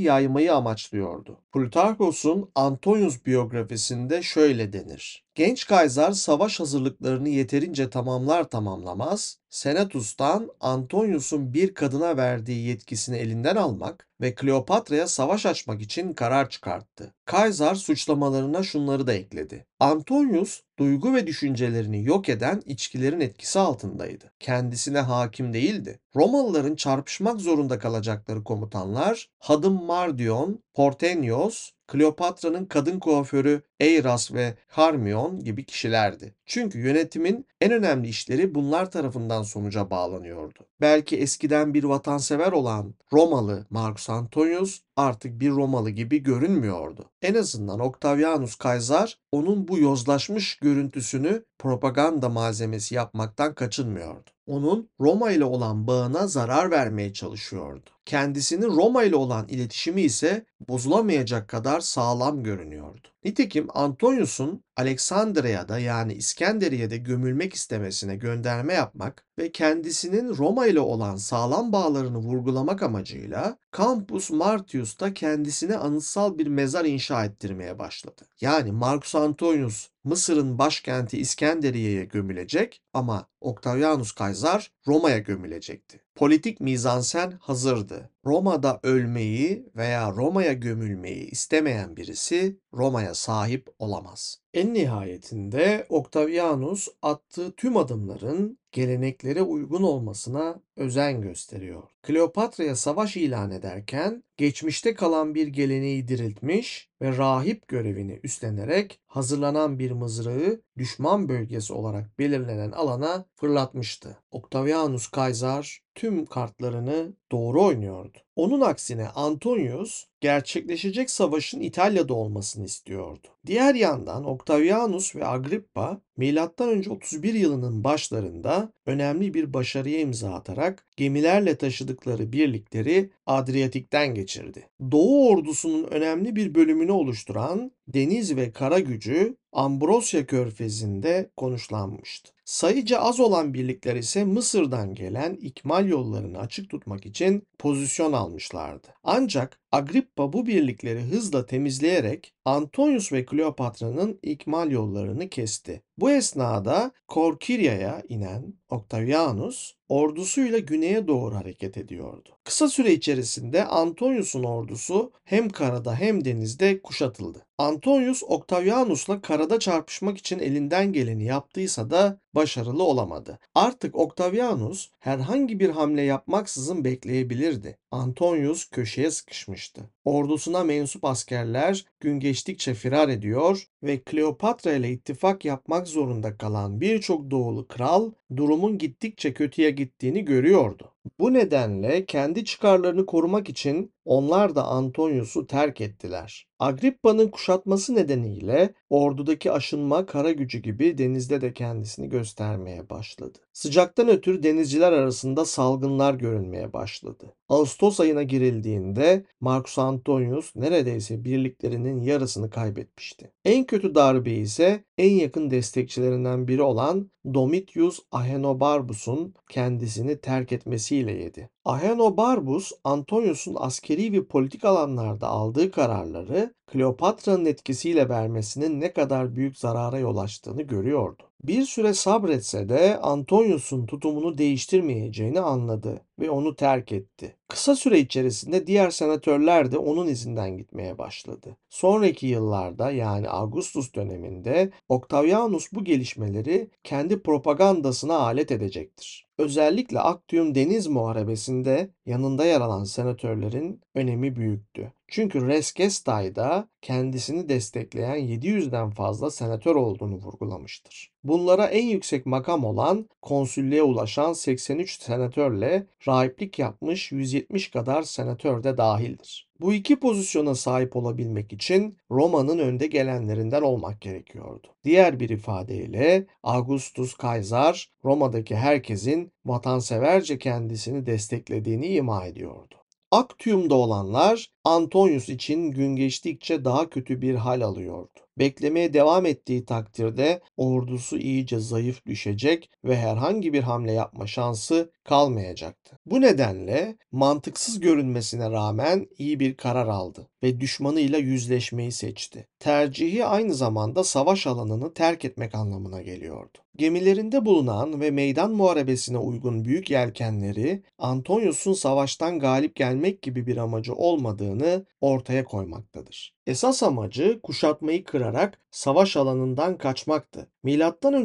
yaymayı 0.00 0.54
amaçlıyordu. 0.54 1.40
Plutarkos'un 1.52 2.50
Antonius 2.54 3.26
biyografisinde 3.26 4.22
şöyle 4.22 4.72
denir. 4.72 5.24
Genç 5.34 5.66
Kaysar 5.66 6.12
savaş 6.12 6.60
hazırlıklarını 6.60 7.28
yeterince 7.28 7.90
tamamlar 7.90 8.50
tamamlamaz, 8.50 9.38
Senatus'tan 9.50 10.50
Antonius'un 10.60 11.54
bir 11.54 11.74
kadına 11.74 12.16
verdiği 12.16 12.66
yetkisini 12.66 13.16
elinden 13.16 13.56
almak 13.56 14.08
ve 14.20 14.34
Kleopatra'ya 14.34 15.08
savaş 15.08 15.46
açmak 15.46 15.82
için 15.82 16.12
karar 16.14 16.50
çıkarttı. 16.50 17.14
Kaysar 17.24 17.74
suçlamalarına 17.74 18.62
şunları 18.62 19.06
da 19.06 19.12
ekledi. 19.12 19.66
Antonius 19.80 20.60
duygu 20.78 21.14
ve 21.14 21.26
düşüncelerini 21.26 22.04
yok 22.04 22.28
eden 22.28 22.62
içkilerin 22.66 23.20
etkisi 23.20 23.58
altındaydı. 23.58 24.32
Kendisine 24.38 24.98
hakim 24.98 25.52
değildi. 25.52 26.00
Romalıların 26.16 26.76
çarpışmak 26.76 27.40
zorunda 27.40 27.78
kalacakları 27.78 28.44
komutanlar 28.44 29.28
Hadım 29.38 29.84
Mardion, 29.84 30.62
Portenios, 30.74 31.70
Kleopatra'nın 31.86 32.64
kadın 32.66 32.98
kuaförü 32.98 33.62
Eiras 33.80 34.32
ve 34.32 34.54
Harmion 34.68 35.44
gibi 35.44 35.64
kişilerdi. 35.64 36.34
Çünkü 36.46 36.78
yönetimin 36.78 37.46
en 37.60 37.72
önemli 37.72 38.08
işleri 38.08 38.54
bunlar 38.54 38.90
tarafından 38.90 39.42
sonuca 39.42 39.90
bağlanıyordu. 39.90 40.58
Belki 40.80 41.16
eskiden 41.16 41.74
bir 41.74 41.84
vatansever 41.84 42.52
olan 42.52 42.94
Romalı 43.12 43.66
Marcus 43.70 44.10
Antonius 44.10 44.80
artık 44.96 45.40
bir 45.40 45.50
Romalı 45.50 45.90
gibi 45.90 46.22
görünmüyordu. 46.22 47.10
En 47.22 47.34
azından 47.34 47.80
Octavianus 47.80 48.54
Kaysar 48.54 49.18
onun 49.32 49.68
bu 49.68 49.78
yozlaşmış 49.78 50.58
görüntüsünü 50.58 51.44
propaganda 51.58 52.28
malzemesi 52.28 52.94
yapmaktan 52.94 53.54
kaçınmıyordu. 53.54 54.35
Onun 54.46 54.90
Roma 55.00 55.30
ile 55.30 55.44
olan 55.44 55.86
bağına 55.86 56.26
zarar 56.26 56.70
vermeye 56.70 57.12
çalışıyordu. 57.12 57.90
Kendisinin 58.04 58.76
Roma 58.76 59.04
ile 59.04 59.16
olan 59.16 59.48
iletişimi 59.48 60.02
ise 60.02 60.46
bozulamayacak 60.60 61.48
kadar 61.48 61.80
sağlam 61.80 62.42
görünüyordu. 62.42 63.08
Nitekim 63.24 63.66
Antonius'un 63.74 64.64
Aleksandria'da 64.76 65.78
yani 65.78 66.14
İskenderiye'de 66.14 66.96
gömülmek 66.96 67.54
istemesine 67.54 68.16
gönderme 68.16 68.74
yapmak 68.74 69.26
ve 69.38 69.52
kendisinin 69.52 70.36
Roma 70.36 70.66
ile 70.66 70.80
olan 70.80 71.16
sağlam 71.16 71.72
bağlarını 71.72 72.18
vurgulamak 72.18 72.82
amacıyla 72.82 73.58
Campus 73.76 74.30
Martius'ta 74.30 75.14
kendisine 75.14 75.76
anıtsal 75.76 76.38
bir 76.38 76.46
mezar 76.46 76.84
inşa 76.84 77.24
ettirmeye 77.24 77.78
başladı. 77.78 78.22
Yani 78.40 78.72
Marcus 78.72 79.14
Antonius 79.14 79.88
Mısır'ın 80.04 80.58
başkenti 80.58 81.18
İskenderiye'ye 81.18 82.04
gömülecek 82.04 82.82
ama 82.92 83.28
Octavianus 83.40 84.12
Kaysar 84.12 84.72
Roma'ya 84.86 85.18
gömülecekti. 85.18 86.05
Politik 86.16 86.60
mizansen 86.60 87.30
hazırdı. 87.30 88.10
Roma'da 88.24 88.80
ölmeyi 88.82 89.66
veya 89.76 90.12
Roma'ya 90.12 90.52
gömülmeyi 90.52 91.30
istemeyen 91.30 91.96
birisi 91.96 92.60
Roma'ya 92.72 93.14
sahip 93.14 93.68
olamaz. 93.78 94.40
En 94.54 94.74
nihayetinde 94.74 95.86
Octavianus 95.88 96.88
attığı 97.02 97.52
tüm 97.52 97.76
adımların 97.76 98.58
geleneklere 98.72 99.42
uygun 99.42 99.82
olmasına 99.82 100.62
özen 100.76 101.20
gösteriyor. 101.20 101.82
Kleopatra'ya 102.02 102.76
savaş 102.76 103.16
ilan 103.16 103.50
ederken 103.50 104.24
geçmişte 104.36 104.94
kalan 104.94 105.34
bir 105.34 105.46
geleneği 105.46 106.08
diriltmiş 106.08 106.90
ve 107.02 107.16
rahip 107.16 107.68
görevini 107.68 108.20
üstlenerek 108.22 109.00
hazırlanan 109.06 109.78
bir 109.78 109.90
mızrağı 109.90 110.60
düşman 110.78 111.28
bölgesi 111.28 111.72
olarak 111.72 112.18
belirlenen 112.18 112.72
alana 112.72 113.24
fırlatmıştı. 113.34 114.16
Octavianus 114.30 115.06
Kaysar 115.06 115.85
tüm 115.96 116.26
kartlarını 116.26 117.12
doğru 117.32 117.64
oynuyordu. 117.64 118.18
Onun 118.36 118.60
aksine 118.60 119.08
Antonius 119.08 120.04
gerçekleşecek 120.20 121.10
savaşın 121.10 121.60
İtalya'da 121.60 122.14
olmasını 122.14 122.64
istiyordu. 122.64 123.28
Diğer 123.46 123.74
yandan 123.74 124.24
Octavianus 124.24 125.16
ve 125.16 125.26
Agrippa 125.26 126.00
M.Ö. 126.16 126.90
31 126.90 127.34
yılının 127.34 127.84
başlarında 127.84 128.72
önemli 128.86 129.34
bir 129.34 129.54
başarıya 129.54 130.00
imza 130.00 130.34
atarak 130.34 130.86
gemilerle 130.96 131.56
taşıdıkları 131.56 132.32
birlikleri 132.32 133.10
Adriyatik'ten 133.26 134.14
geçirdi. 134.14 134.68
Doğu 134.90 135.28
ordusunun 135.28 135.84
önemli 135.84 136.36
bir 136.36 136.54
bölümünü 136.54 136.92
oluşturan 136.92 137.72
deniz 137.88 138.36
ve 138.36 138.52
kara 138.52 138.78
gücü 138.78 139.36
Ambrosya 139.52 140.26
Körfezi'nde 140.26 141.30
konuşlanmıştı. 141.36 142.32
Sayıca 142.44 142.98
az 142.98 143.20
olan 143.20 143.54
birlikler 143.54 143.96
ise 143.96 144.24
Mısır'dan 144.24 144.94
gelen 144.94 145.34
ikmal 145.34 145.88
yollarını 145.88 146.38
açık 146.38 146.70
tutmak 146.70 147.06
için 147.16 147.46
pozisyon 147.58 148.12
almışlardı. 148.12 148.88
Ancak 149.04 149.60
Agrippa 149.76 150.32
bu 150.32 150.46
birlikleri 150.46 151.00
hızla 151.00 151.46
temizleyerek 151.46 152.34
Antonius 152.44 153.12
ve 153.12 153.24
Kleopatra'nın 153.24 154.18
ikmal 154.22 154.70
yollarını 154.70 155.28
kesti. 155.28 155.82
Bu 155.98 156.10
esnada 156.10 156.92
Korkirya'ya 157.08 158.02
inen 158.08 158.54
Octavianus 158.70 159.74
ordusuyla 159.88 160.58
güneye 160.58 161.08
doğru 161.08 161.34
hareket 161.34 161.76
ediyordu. 161.76 162.28
Kısa 162.44 162.68
süre 162.68 162.92
içerisinde 162.92 163.64
Antonius'un 163.64 164.44
ordusu 164.44 165.12
hem 165.24 165.48
karada 165.48 165.94
hem 165.94 166.24
denizde 166.24 166.82
kuşatıldı. 166.82 167.46
Antonius 167.58 168.22
Octavianus'la 168.22 169.20
karada 169.20 169.58
çarpışmak 169.58 170.18
için 170.18 170.38
elinden 170.38 170.92
geleni 170.92 171.24
yaptıysa 171.24 171.90
da 171.90 172.20
başarılı 172.34 172.82
olamadı. 172.82 173.38
Artık 173.54 173.96
Octavianus 173.96 174.90
herhangi 174.98 175.60
bir 175.60 175.70
hamle 175.70 176.02
yapmaksızın 176.02 176.84
bekleyebilirdi. 176.84 177.78
Antonius 177.96 178.70
köşeye 178.70 179.10
sıkışmıştı. 179.10 179.90
Ordusuna 180.04 180.64
mensup 180.64 181.04
askerler 181.04 181.84
gün 182.00 182.20
geçtikçe 182.20 182.74
firar 182.74 183.08
ediyor 183.08 183.68
ve 183.82 184.02
Kleopatra 184.02 184.72
ile 184.72 184.90
ittifak 184.90 185.44
yapmak 185.44 185.88
zorunda 185.88 186.36
kalan 186.36 186.80
birçok 186.80 187.30
doğulu 187.30 187.68
kral 187.68 188.12
durumun 188.36 188.78
gittikçe 188.78 189.34
kötüye 189.34 189.70
gittiğini 189.70 190.24
görüyordu. 190.24 190.95
Bu 191.20 191.32
nedenle 191.32 192.06
kendi 192.06 192.44
çıkarlarını 192.44 193.06
korumak 193.06 193.48
için 193.48 193.92
onlar 194.04 194.54
da 194.54 194.64
Antonius'u 194.64 195.46
terk 195.46 195.80
ettiler. 195.80 196.46
Agrippa'nın 196.58 197.28
kuşatması 197.28 197.94
nedeniyle 197.94 198.74
ordudaki 198.90 199.52
aşınma 199.52 200.06
kara 200.06 200.32
gücü 200.32 200.58
gibi 200.58 200.98
denizde 200.98 201.40
de 201.40 201.54
kendisini 201.54 202.08
göstermeye 202.08 202.90
başladı. 202.90 203.38
Sıcaktan 203.52 204.08
ötürü 204.08 204.42
denizciler 204.42 204.92
arasında 204.92 205.44
salgınlar 205.44 206.14
görünmeye 206.14 206.72
başladı. 206.72 207.34
Ağustos 207.48 208.00
ayına 208.00 208.22
girildiğinde 208.22 209.24
Marcus 209.40 209.78
Antonius 209.78 210.56
neredeyse 210.56 211.24
birliklerinin 211.24 212.02
yarısını 212.02 212.50
kaybetmişti. 212.50 213.32
En 213.44 213.64
kötü 213.64 213.94
darbe 213.94 214.32
ise 214.32 214.84
en 214.98 215.10
yakın 215.10 215.50
destekçilerinden 215.50 216.48
biri 216.48 216.62
olan 216.62 217.10
Domitius 217.34 218.00
Ahenobarbus'un 218.12 219.34
kendisini 219.50 220.20
terk 220.20 220.52
etmesiyle 220.96 221.24
yedi. 221.24 221.48
Ahenobarbus, 221.64 222.72
Antonius'un 222.84 223.56
askeri 223.58 224.12
ve 224.12 224.24
politik 224.24 224.64
alanlarda 224.64 225.28
aldığı 225.28 225.70
kararları 225.70 226.54
Kleopatra'nın 226.66 227.44
etkisiyle 227.44 228.08
vermesinin 228.08 228.80
ne 228.80 228.92
kadar 228.92 229.36
büyük 229.36 229.58
zarara 229.58 229.98
yol 229.98 230.16
açtığını 230.16 230.62
görüyordu. 230.62 231.22
Bir 231.46 231.62
süre 231.62 231.94
sabretse 231.94 232.68
de 232.68 232.98
Antonius'un 232.98 233.86
tutumunu 233.86 234.38
değiştirmeyeceğini 234.38 235.40
anladı. 235.40 236.00
ve 236.20 236.30
onu 236.30 236.56
terk 236.56 236.92
etti. 236.92 237.36
Kısa 237.48 237.76
süre 237.76 237.98
içerisinde 237.98 238.66
diğer 238.66 238.90
senatörler 238.90 239.72
de 239.72 239.78
onun 239.78 240.06
izinden 240.06 240.56
gitmeye 240.56 240.98
başladı. 240.98 241.56
Sonraki 241.68 242.26
yıllarda 242.26 242.90
yani 242.90 243.28
Augustus 243.28 243.94
döneminde 243.94 244.70
Octavianus 244.88 245.72
bu 245.72 245.84
gelişmeleri 245.84 246.70
kendi 246.84 247.22
propagandasına 247.22 248.16
alet 248.16 248.50
edecektir. 248.50 249.26
Özellikle 249.38 250.00
Actium 250.00 250.54
Deniz 250.54 250.86
Muharebesi'nde 250.86 251.90
yanında 252.06 252.44
yer 252.44 252.60
alan 252.60 252.84
senatörlerin 252.84 253.80
önemi 253.94 254.36
büyüktü. 254.36 254.92
Çünkü 255.08 255.46
Res 255.46 255.72
Gestae'da 255.72 256.68
kendisini 256.82 257.48
destekleyen 257.48 258.18
700'den 258.18 258.90
fazla 258.90 259.30
senatör 259.30 259.74
olduğunu 259.74 260.14
vurgulamıştır. 260.14 261.12
Bunlara 261.24 261.66
en 261.66 261.86
yüksek 261.86 262.26
makam 262.26 262.64
olan 262.64 263.08
konsüllüğe 263.22 263.82
ulaşan 263.82 264.32
83 264.32 265.00
senatörle 265.02 265.86
rahiplik 266.08 266.58
yapmış 266.58 267.12
170 267.12 267.70
kadar 267.70 268.02
senatör 268.02 268.62
de 268.62 268.76
dahildir. 268.76 269.48
Bu 269.60 269.74
iki 269.74 269.96
pozisyona 269.96 270.54
sahip 270.54 270.96
olabilmek 270.96 271.52
için 271.52 271.96
Roma'nın 272.10 272.58
önde 272.58 272.86
gelenlerinden 272.86 273.62
olmak 273.62 274.00
gerekiyordu. 274.00 274.68
Diğer 274.84 275.20
bir 275.20 275.28
ifadeyle 275.28 276.26
Augustus 276.42 277.14
Kaysar 277.14 277.90
Roma'daki 278.04 278.56
herkesin 278.56 279.32
vatanseverce 279.44 280.38
kendisini 280.38 281.06
desteklediğini 281.06 281.86
ima 281.86 282.26
ediyordu. 282.26 282.75
Actium'da 283.10 283.74
olanlar 283.74 284.50
Antonius 284.64 285.28
için 285.28 285.70
gün 285.70 285.96
geçtikçe 285.96 286.64
daha 286.64 286.90
kötü 286.90 287.20
bir 287.20 287.34
hal 287.34 287.60
alıyordu. 287.60 288.25
Beklemeye 288.38 288.92
devam 288.92 289.26
ettiği 289.26 289.64
takdirde 289.64 290.40
ordusu 290.56 291.18
iyice 291.18 291.58
zayıf 291.58 292.06
düşecek 292.06 292.70
ve 292.84 292.96
herhangi 292.96 293.52
bir 293.52 293.62
hamle 293.62 293.92
yapma 293.92 294.26
şansı 294.26 294.90
kalmayacaktı. 295.04 295.98
Bu 296.06 296.20
nedenle 296.20 296.96
mantıksız 297.12 297.80
görünmesine 297.80 298.50
rağmen 298.50 299.06
iyi 299.18 299.40
bir 299.40 299.56
karar 299.56 299.86
aldı 299.88 300.28
ve 300.42 300.60
düşmanıyla 300.60 301.18
yüzleşmeyi 301.18 301.92
seçti. 301.92 302.46
Tercihi 302.58 303.24
aynı 303.24 303.54
zamanda 303.54 304.04
savaş 304.04 304.46
alanını 304.46 304.94
terk 304.94 305.24
etmek 305.24 305.54
anlamına 305.54 306.02
geliyordu. 306.02 306.58
Gemilerinde 306.76 307.44
bulunan 307.44 308.00
ve 308.00 308.10
meydan 308.10 308.52
muharebesine 308.52 309.18
uygun 309.18 309.64
büyük 309.64 309.90
yelkenleri 309.90 310.82
Antonius'un 310.98 311.72
savaştan 311.72 312.38
galip 312.38 312.76
gelmek 312.76 313.22
gibi 313.22 313.46
bir 313.46 313.56
amacı 313.56 313.94
olmadığını 313.94 314.86
ortaya 315.00 315.44
koymaktadır. 315.44 316.34
Esas 316.46 316.82
amacı 316.82 317.40
kuşatmayı 317.42 318.04
kırarak 318.26 318.58
savaş 318.70 319.16
alanından 319.16 319.78
kaçmaktı. 319.78 320.50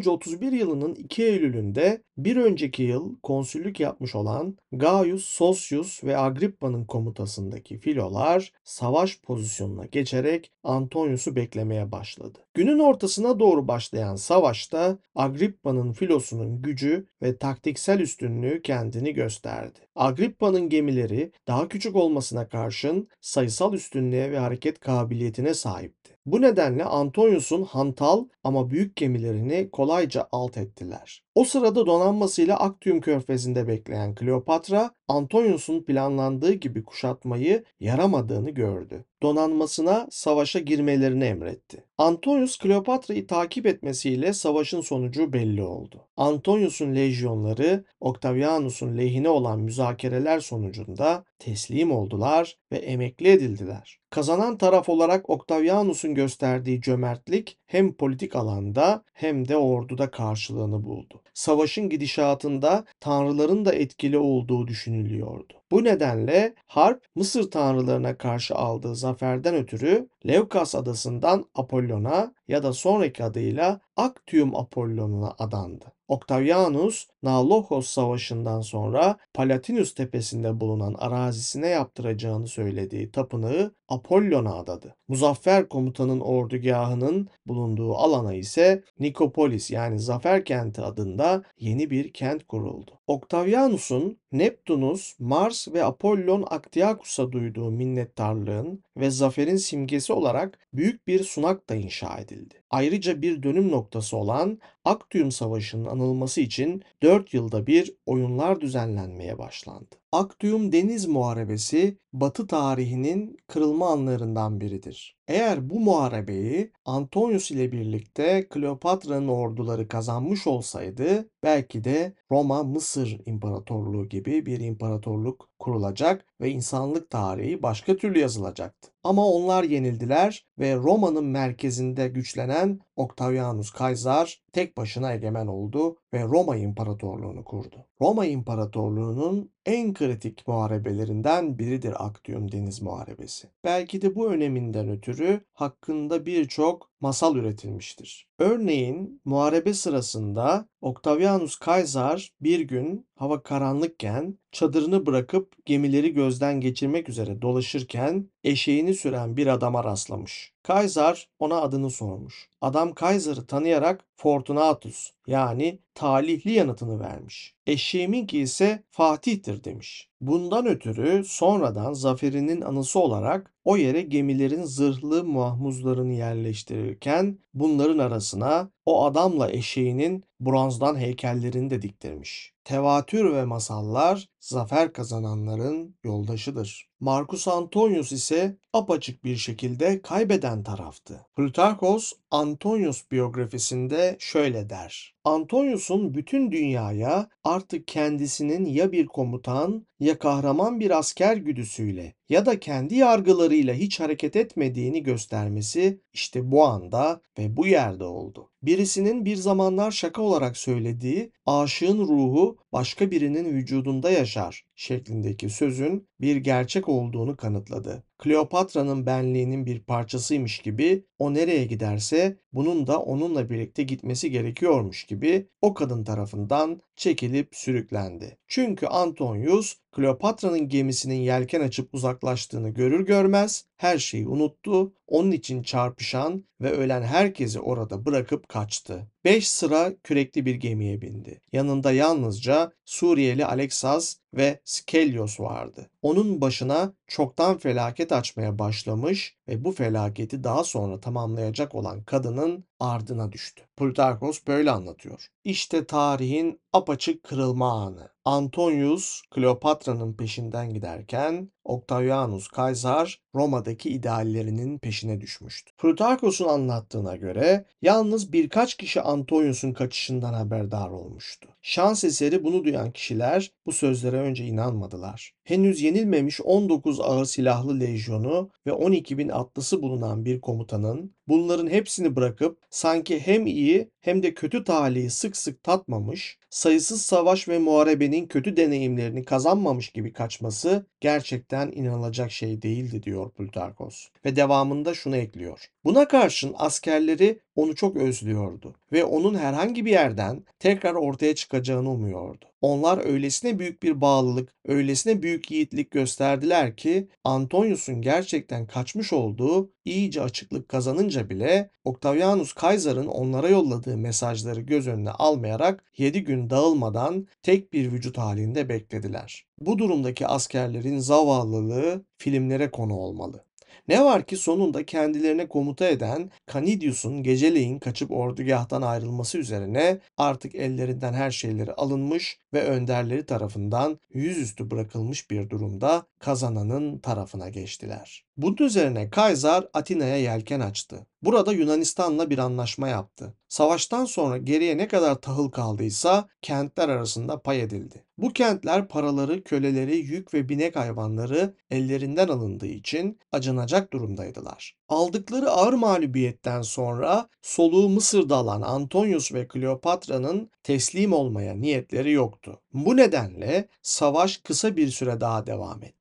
Önce 0.02 0.10
31 0.10 0.52
yılının 0.52 0.96
2 0.96 1.24
Eylül'ünde 1.24 2.02
bir 2.18 2.38
önceki 2.38 2.84
yıl 2.84 3.16
konsüllük 3.24 3.80
yapmış 3.80 4.16
olan 4.16 4.58
Gaius 4.72 5.26
Sosius 5.26 6.04
ve 6.04 6.18
Agrippa'nın 6.18 6.86
komutasındaki 6.86 7.78
filolar 7.78 8.52
savaş 8.64 9.22
pozisyonuna 9.22 9.86
geçerek 9.86 10.52
Antonius'u 10.64 11.36
beklemeye 11.36 11.92
başladı. 11.92 12.40
Günün 12.54 12.80
ortasına 12.80 13.40
doğru 13.40 13.68
başlayan 13.68 14.16
savaşta 14.16 14.98
Agrippa'nın 15.16 15.92
filosunun 15.94 16.62
gücü 16.62 17.06
ve 17.22 17.38
taktiksel 17.38 18.00
üstünlüğü 18.00 18.62
kendini 18.62 19.14
gösterdi. 19.14 19.80
Agrippa'nın 19.96 20.70
gemileri 20.70 21.32
daha 21.48 21.68
küçük 21.68 21.96
olmasına 21.96 22.48
karşın 22.48 23.08
sayısal 23.22 23.74
üstünlüğe 23.74 24.32
ve 24.32 24.40
hareket 24.40 24.80
kabiliyetine 24.80 25.54
sahipti. 25.54 26.12
Bu 26.26 26.42
nedenle 26.42 26.84
Antonius'un 26.84 27.64
hantal 27.64 28.26
ama 28.44 28.70
büyük 28.70 28.96
gemilerini 29.32 29.72
kolayca 29.72 30.28
alt 30.32 30.58
ettiler. 30.58 31.24
O 31.36 31.44
sırada 31.44 31.86
donanmasıyla 31.86 32.60
Actium 32.60 33.02
körfezinde 33.02 33.68
bekleyen 33.68 34.16
Kleopatra, 34.16 34.92
Antonius'un 35.08 35.84
planlandığı 35.84 36.54
gibi 36.54 36.84
kuşatmayı 36.84 37.64
yaramadığını 37.80 38.50
gördü. 38.50 39.06
Donanmasına 39.24 40.08
savaşa 40.12 40.60
girmelerini 40.60 41.24
emretti. 41.24 41.84
Antonius 41.98 42.58
Kleopatra'yı 42.58 43.28
takip 43.28 43.66
etmesiyle 43.66 44.34
savaşın 44.34 44.82
sonucu 44.82 45.34
belli 45.34 45.64
oldu. 45.64 46.08
Antonius'un 46.18 46.96
lejyonları 46.96 47.86
Octavianus'un 48.00 48.98
lehine 48.98 49.30
olan 49.30 49.60
müzakereler 49.60 50.40
sonucunda 50.40 51.24
teslim 51.40 51.92
oldular 51.92 52.58
ve 52.72 52.78
emekli 52.78 53.30
edildiler. 53.30 54.00
Kazanan 54.10 54.58
taraf 54.58 54.90
olarak 54.90 55.30
Octavianus'un 55.30 56.16
gösterdiği 56.16 56.82
cömertlik 56.82 57.58
hem 57.66 57.94
politik 57.94 58.36
alanda 58.36 59.04
hem 59.14 59.48
de 59.48 59.58
orduda 59.58 60.12
karşılığını 60.12 60.84
buldu. 60.84 61.21
Savaşın 61.34 61.90
gidişatında 61.90 62.86
tanrıların 63.00 63.66
da 63.66 63.74
etkili 63.74 64.18
olduğu 64.18 64.68
düşünülüyordu. 64.68 65.54
Bu 65.72 65.84
nedenle 65.84 66.54
harp 66.68 67.04
Mısır 67.16 67.52
tanrılarına 67.52 68.18
karşı 68.18 68.56
aldığı 68.56 68.96
zaferden 68.96 69.56
ötürü 69.56 70.10
Leukas 70.28 70.76
adasından 70.76 71.46
Apollon'a 71.56 72.34
ya 72.48 72.64
da 72.64 72.74
sonraki 72.74 73.24
adıyla 73.24 73.80
Actium 73.96 74.56
Apollon'a 74.56 75.36
adandı. 75.40 75.86
Octavianus, 76.08 77.08
Nalohos 77.24 77.88
Savaşı'ndan 77.88 78.62
sonra 78.62 79.18
Palatinus 79.34 79.94
tepesinde 79.94 80.60
bulunan 80.60 80.94
arazisine 80.94 81.68
yaptıracağını 81.68 82.48
söylediği 82.48 83.12
tapınağı 83.12 83.72
Apollon'a 83.92 84.56
adadı. 84.56 84.96
Muzaffer 85.08 85.70
komutanın 85.70 86.20
ordugahının 86.20 87.30
bulunduğu 87.46 87.96
alana 87.96 88.34
ise 88.34 88.84
Nikopolis 89.00 89.72
yani 89.72 90.00
Zafer 90.00 90.46
Kenti 90.46 90.82
adında 90.82 91.44
yeni 91.60 91.90
bir 91.90 92.14
kent 92.14 92.48
kuruldu. 92.48 92.92
Octavianus'un 93.08 94.18
Neptunus, 94.32 95.20
Mars 95.20 95.68
ve 95.68 95.84
Apollon 95.84 96.46
Aktiakus'a 96.50 97.32
duyduğu 97.32 97.72
minnettarlığın 97.72 98.84
ve 98.98 99.10
zaferin 99.10 99.56
simgesi 99.56 100.14
olarak 100.14 100.60
büyük 100.74 101.08
bir 101.08 101.24
sunak 101.24 101.70
da 101.70 101.76
inşa 101.76 102.18
edildi. 102.18 102.64
Ayrıca 102.70 103.22
bir 103.22 103.44
dönüm 103.44 103.72
noktası 103.72 104.18
olan 104.18 104.60
Actium 104.86 105.32
Savaşı'nın 105.32 105.86
anılması 105.86 106.42
için 106.42 106.84
4 107.04 107.34
yılda 107.34 107.68
bir 107.68 107.94
oyunlar 108.06 108.62
düzenlenmeye 108.62 109.38
başlandı. 109.38 110.01
Actium 110.14 110.72
Deniz 110.72 111.08
Muharebesi 111.08 111.98
Batı 112.14 112.48
tarihinin 112.48 113.38
kırılma 113.48 113.90
anlarından 113.92 114.62
biridir. 114.62 115.18
Eğer 115.28 115.70
bu 115.70 115.80
muharebeyi 115.80 116.72
Antonius 116.86 117.52
ile 117.52 117.72
birlikte 117.72 118.48
Kleopatra'nın 118.50 119.28
orduları 119.28 119.88
kazanmış 119.88 120.48
olsaydı 120.48 121.30
belki 121.44 121.84
de 121.84 122.14
Roma 122.32 122.64
Mısır 122.64 123.22
İmparatorluğu 123.26 124.10
gibi 124.10 124.46
bir 124.46 124.60
imparatorluk 124.60 125.50
kurulacak 125.60 126.26
ve 126.42 126.50
insanlık 126.50 127.10
tarihi 127.10 127.64
başka 127.64 127.98
türlü 127.98 128.20
yazılacaktı. 128.20 128.92
Ama 129.04 129.28
onlar 129.28 129.64
yenildiler 129.64 130.48
ve 130.60 130.76
Roma'nın 130.76 131.26
merkezinde 131.26 132.08
güçlenen 132.08 132.80
Octavianus 132.96 133.72
Kaysar 133.72 134.42
tek 134.54 134.78
başına 134.78 135.14
egemen 135.14 135.48
oldu 135.48 135.98
ve 136.14 136.24
Roma 136.24 136.56
İmparatorluğunu 136.56 137.44
kurdu. 137.44 137.86
Roma 138.02 138.26
İmparatorluğu'nun 138.26 139.52
en 139.66 139.94
kritik 139.94 140.48
muharebelerinden 140.48 141.60
biridir 141.60 142.06
Actium 142.06 142.52
Deniz 142.52 142.82
Muharebesi. 142.82 143.48
Belki 143.64 144.02
de 144.02 144.16
bu 144.16 144.32
öneminden 144.32 144.90
ötürü 144.90 145.42
hakkında 145.54 146.26
birçok 146.26 146.91
masal 147.02 147.36
üretilmiştir. 147.36 148.28
Örneğin 148.40 149.22
muharebe 149.26 149.74
sırasında 149.74 150.68
Octavianus 150.82 151.56
Kaysar 151.56 152.32
bir 152.42 152.60
gün 152.60 153.08
hava 153.16 153.44
karanlıkken 153.44 154.38
çadırını 154.52 155.06
bırakıp 155.06 155.66
gemileri 155.66 156.14
gözden 156.14 156.62
geçirmek 156.62 157.10
üzere 157.10 157.42
dolaşırken 157.42 158.30
eşeğini 158.44 158.94
süren 158.94 159.38
bir 159.38 159.48
adama 159.48 159.84
rastlamış. 159.84 160.54
Kaysar 160.64 161.30
ona 161.40 161.62
adını 161.62 161.90
sormuş. 161.90 162.50
Adam 162.62 162.94
Kaysar'ı 162.94 163.46
tanıyarak 163.46 164.06
Fortunatus 164.16 165.12
yani 165.28 165.80
talihli 165.96 166.52
yanıtını 166.52 167.00
vermiş. 167.00 167.56
Eşeğiminki 167.68 168.40
ise 168.40 168.84
Fatih'tir 168.90 169.64
demiş. 169.64 170.10
Bundan 170.22 170.66
ötürü 170.66 171.24
sonradan 171.26 171.94
zaferinin 171.94 172.62
anısı 172.62 173.00
olarak 173.00 173.54
o 173.66 173.78
yere 173.78 174.02
gemilerin 174.02 174.64
zırhlı 174.64 175.24
muhafızlarını 175.24 176.14
yerleştirirken 176.14 177.40
bunların 177.54 177.98
arasına 177.98 178.70
o 178.86 179.06
adamla 179.06 179.52
eşeğinin 179.52 180.24
bronzdan 180.42 180.96
heykellerini 180.96 181.70
de 181.70 181.82
diktirmiş. 181.82 182.54
Tevatür 182.64 183.34
ve 183.34 183.46
masallar 183.46 184.30
zafer 184.40 184.94
kazananların 184.94 185.96
yoldaşıdır. 186.04 186.91
Marcus 187.02 187.48
Antonius 187.48 188.12
ise 188.12 188.58
apaçık 188.74 189.24
bir 189.24 189.36
şekilde 189.36 190.02
kaybeden 190.02 190.64
taraftı. 190.64 191.26
Plutarkos 191.36 192.14
Antonius 192.32 193.12
biyografisinde 193.12 194.16
şöyle 194.20 194.70
der. 194.70 195.16
Antonius'un 195.24 196.14
bütün 196.14 196.52
dünyaya 196.52 197.30
artık 197.44 197.88
kendisinin 197.88 198.66
ya 198.66 198.92
bir 198.92 199.06
komutan 199.06 199.88
ya 200.00 200.20
kahraman 200.20 200.80
bir 200.80 201.00
asker 201.00 201.38
güdüsüyle 201.38 202.14
ya 202.30 202.46
da 202.46 202.60
kendi 202.60 202.96
yargılarıyla 202.96 203.74
hiç 203.74 204.00
hareket 204.00 204.36
etmediğini 204.36 205.04
göstermesi 205.04 206.02
işte 206.14 206.52
bu 206.52 206.66
anda 206.66 207.22
ve 207.40 207.58
bu 207.58 207.68
yerde 207.68 208.04
oldu. 208.04 208.50
Birisinin 208.64 209.26
bir 209.26 209.36
zamanlar 209.36 209.92
şaka 209.92 210.22
olarak 210.22 210.58
söylediği 210.58 211.32
aşığın 211.46 212.00
ruhu 212.00 212.58
başka 212.74 213.12
birinin 213.12 213.46
vücudunda 213.46 214.12
yaşar 214.12 214.66
şeklindeki 214.82 215.50
sözün 215.50 216.10
bir 216.22 216.36
gerçek 216.36 216.90
olduğunu 216.90 217.38
kanıtladı. 217.38 218.04
Kleopatra'nın 218.22 219.06
benliğinin 219.06 219.66
bir 219.66 219.80
parçasıymış 219.80 220.60
gibi 220.60 221.06
o 221.20 221.34
nereye 221.34 221.66
giderse 221.66 222.38
bunun 222.54 222.88
da 222.88 223.00
onunla 223.00 223.50
birlikte 223.50 223.84
gitmesi 223.84 224.32
gerekiyormuş 224.32 225.04
gibi 225.04 225.48
o 225.62 225.74
kadın 225.74 226.04
tarafından 226.04 226.82
çekilip 226.96 227.56
sürüklendi. 227.56 228.38
Çünkü 228.48 228.88
Antonius 228.88 229.76
Kleopatra'nın 229.92 230.70
gemisinin 230.70 231.22
yelken 231.22 231.62
açıp 231.62 231.94
uzaklaştığını 231.94 232.70
görür 232.70 233.06
görmez 233.06 233.66
her 233.78 233.98
şeyi 233.98 234.28
unuttu, 234.28 234.94
onun 235.08 235.32
için 235.32 235.64
çarpışan 235.64 236.46
ve 236.62 236.72
ölen 236.72 237.02
herkesi 237.02 237.60
orada 237.60 238.06
bırakıp 238.06 238.50
kaçtı. 238.50 239.08
Beş 239.26 239.48
sıra 239.48 239.94
kürekli 240.04 240.46
bir 240.46 240.56
gemiye 240.56 241.02
bindi. 241.02 241.42
Yanında 241.54 241.92
yalnızca 241.92 242.72
Suriyeli 242.86 243.46
Aleksas 243.46 244.18
ve 244.34 244.60
Skelios 244.66 245.40
vardı. 245.40 245.90
Onun 246.02 246.42
başına 246.42 246.94
çoktan 247.12 247.58
felaket 247.58 248.12
açmaya 248.12 248.60
başlamış 248.60 249.38
ve 249.48 249.64
bu 249.64 249.72
felaketi 249.72 250.44
daha 250.44 250.64
sonra 250.64 251.00
tamamlayacak 251.00 251.76
olan 251.76 252.04
kadının 252.04 252.66
ardına 252.82 253.32
düştü. 253.32 253.64
Plutarkos 253.78 254.40
böyle 254.48 254.72
anlatıyor. 254.72 255.28
İşte 255.44 255.86
tarihin 255.86 256.62
apaçık 256.74 257.24
kırılma 257.24 257.84
anı. 257.86 258.10
Antonius 258.26 259.22
Kleopatra'nın 259.32 260.14
peşinden 260.14 260.74
giderken 260.74 261.52
Octavianus 261.64 262.48
Kaysar 262.48 263.22
Roma'daki 263.36 263.90
ideallerinin 263.90 264.80
peşine 264.80 265.22
düşmüştü. 265.22 265.72
Plutarkos'un 265.78 266.48
anlattığına 266.48 267.16
göre 267.16 267.66
yalnız 267.82 268.34
birkaç 268.34 268.76
kişi 268.76 269.02
Antonius'un 269.02 269.74
kaçışından 269.74 270.34
haberdar 270.34 270.90
olmuştu. 270.90 271.50
Şans 271.62 272.04
eseri 272.04 272.44
bunu 272.44 272.64
duyan 272.64 272.92
kişiler 272.92 273.52
bu 273.66 273.72
sözlere 273.72 274.18
önce 274.18 274.46
inanmadılar. 274.46 275.34
Henüz 275.44 275.82
yenilmemiş 275.82 276.42
19 276.42 277.00
ağır 277.00 277.26
silahlı 277.26 277.80
lejyonu 277.80 278.50
ve 278.68 278.72
12 278.72 279.18
bin 279.18 279.30
atlısı 279.30 279.82
bulunan 279.82 280.26
bir 280.26 280.42
komutanın 280.42 281.16
bunların 281.32 281.68
hepsini 281.68 282.16
bırakıp 282.16 282.60
sanki 282.70 283.20
hem 283.20 283.48
iyi 283.48 283.90
hem 284.02 284.24
de 284.24 284.34
kötü 284.34 284.64
talihi 284.64 285.10
sık 285.10 285.38
sık 285.38 285.64
tatmamış, 285.64 286.38
sayısız 286.50 287.02
savaş 287.02 287.48
ve 287.48 287.60
muharebenin 287.60 288.28
kötü 288.28 288.58
deneyimlerini 288.58 289.26
kazanmamış 289.26 289.90
gibi 289.90 290.14
kaçması 290.14 290.86
gerçekten 291.00 291.72
inanılacak 291.72 292.32
şey 292.32 292.62
değildi 292.62 293.04
diyor 293.04 293.32
Plutarkos. 293.32 294.08
Ve 294.26 294.36
devamında 294.36 294.94
şunu 294.94 295.16
ekliyor. 295.18 295.72
Buna 295.84 296.08
karşın 296.08 296.56
askerleri 296.58 297.40
onu 297.56 297.76
çok 297.76 297.98
özlüyordu 297.98 298.76
ve 298.92 299.04
onun 299.04 299.36
herhangi 299.36 299.86
bir 299.86 299.92
yerden 299.92 300.44
tekrar 300.60 300.94
ortaya 300.94 301.36
çıkacağını 301.36 301.90
umuyordu. 301.92 302.46
Onlar 302.62 303.06
öylesine 303.06 303.60
büyük 303.60 303.84
bir 303.84 304.02
bağlılık, 304.02 304.50
öylesine 304.66 305.22
büyük 305.22 305.52
yiğitlik 305.52 305.92
gösterdiler 305.92 306.76
ki 306.76 307.08
Antonius'un 307.24 308.02
gerçekten 308.02 308.68
kaçmış 308.68 309.14
olduğu 309.14 309.72
iyice 309.86 310.22
açıklık 310.22 310.70
kazanınca 310.70 311.30
bile 311.30 311.70
Octavianus 311.86 312.54
Kaysar'ın 312.54 313.08
onlara 313.08 313.50
yolladığı 313.50 313.98
mesajları 313.98 314.62
göz 314.62 314.88
önüne 314.88 315.12
almayarak 315.12 315.84
7 315.98 316.24
gün 316.24 316.50
dağılmadan 316.50 317.28
tek 317.44 317.74
bir 317.74 317.92
vücut 317.92 318.18
halinde 318.18 318.70
beklediler. 318.70 319.46
Bu 319.60 319.78
durumdaki 319.78 320.28
askerlerin 320.28 321.00
zavallılığı 321.00 322.06
filmlere 322.18 322.72
konu 322.72 322.94
olmalı. 322.94 323.44
Ne 323.88 324.04
var 324.04 324.26
ki 324.26 324.38
sonunda 324.38 324.86
kendilerine 324.86 325.48
komuta 325.48 325.88
eden 325.88 326.32
Canidius'un 326.54 327.24
geceleyin 327.24 327.80
kaçıp 327.80 328.12
ordugahtan 328.12 328.82
ayrılması 328.82 329.38
üzerine 329.38 330.00
artık 330.18 330.56
ellerinden 330.56 331.14
her 331.14 331.32
şeyleri 331.32 331.74
alınmış 331.74 332.40
ve 332.54 332.64
önderleri 332.64 333.26
tarafından 333.26 334.00
yüzüstü 334.14 334.72
bırakılmış 334.72 335.32
bir 335.32 335.50
durumda 335.50 336.06
kazananın 336.20 337.00
tarafına 337.00 337.50
geçtiler. 337.50 338.26
Bunun 338.38 338.58
üzerine 338.60 339.10
Kaysar 339.10 339.68
Atina'ya 339.74 340.18
yelken 340.18 340.60
açtı. 340.60 341.08
Burada 341.22 341.54
Yunanistan'la 341.54 342.30
bir 342.30 342.38
anlaşma 342.38 342.88
yaptı. 342.88 343.34
Savaştan 343.48 344.06
sonra 344.06 344.38
geriye 344.38 344.78
ne 344.78 344.88
kadar 344.88 345.16
tahıl 345.16 345.50
kaldıysa 345.50 346.28
kentler 346.42 346.90
arasında 346.90 347.42
pay 347.42 347.62
edildi. 347.62 348.04
Bu 348.18 348.34
kentler 348.34 348.88
paraları, 348.88 349.44
köleleri, 349.44 349.98
yük 349.98 350.34
ve 350.34 350.50
binek 350.50 350.76
hayvanları 350.76 351.56
ellerinden 351.72 352.28
alındığı 352.28 352.68
için 352.68 353.20
acınacak 353.32 353.94
durumdaydılar. 353.94 354.76
Aldıkları 354.90 355.50
ağır 355.50 355.74
mağlubiyetten 355.74 356.62
sonra 356.62 357.30
soluğu 357.42 357.90
Mısır'da 357.90 358.36
alan 358.36 358.62
Antonius 358.62 359.34
ve 359.34 359.48
Kleopatra'nın 359.48 360.50
teslim 360.64 361.14
olmaya 361.14 361.54
niyetleri 361.54 362.12
yoktu. 362.12 362.60
Bu 362.74 362.98
nedenle 362.98 363.68
savaş 363.82 364.38
kısa 364.38 364.76
bir 364.76 364.88
süre 364.88 365.22
daha 365.22 365.48
devam 365.48 365.84
etti. 365.84 366.01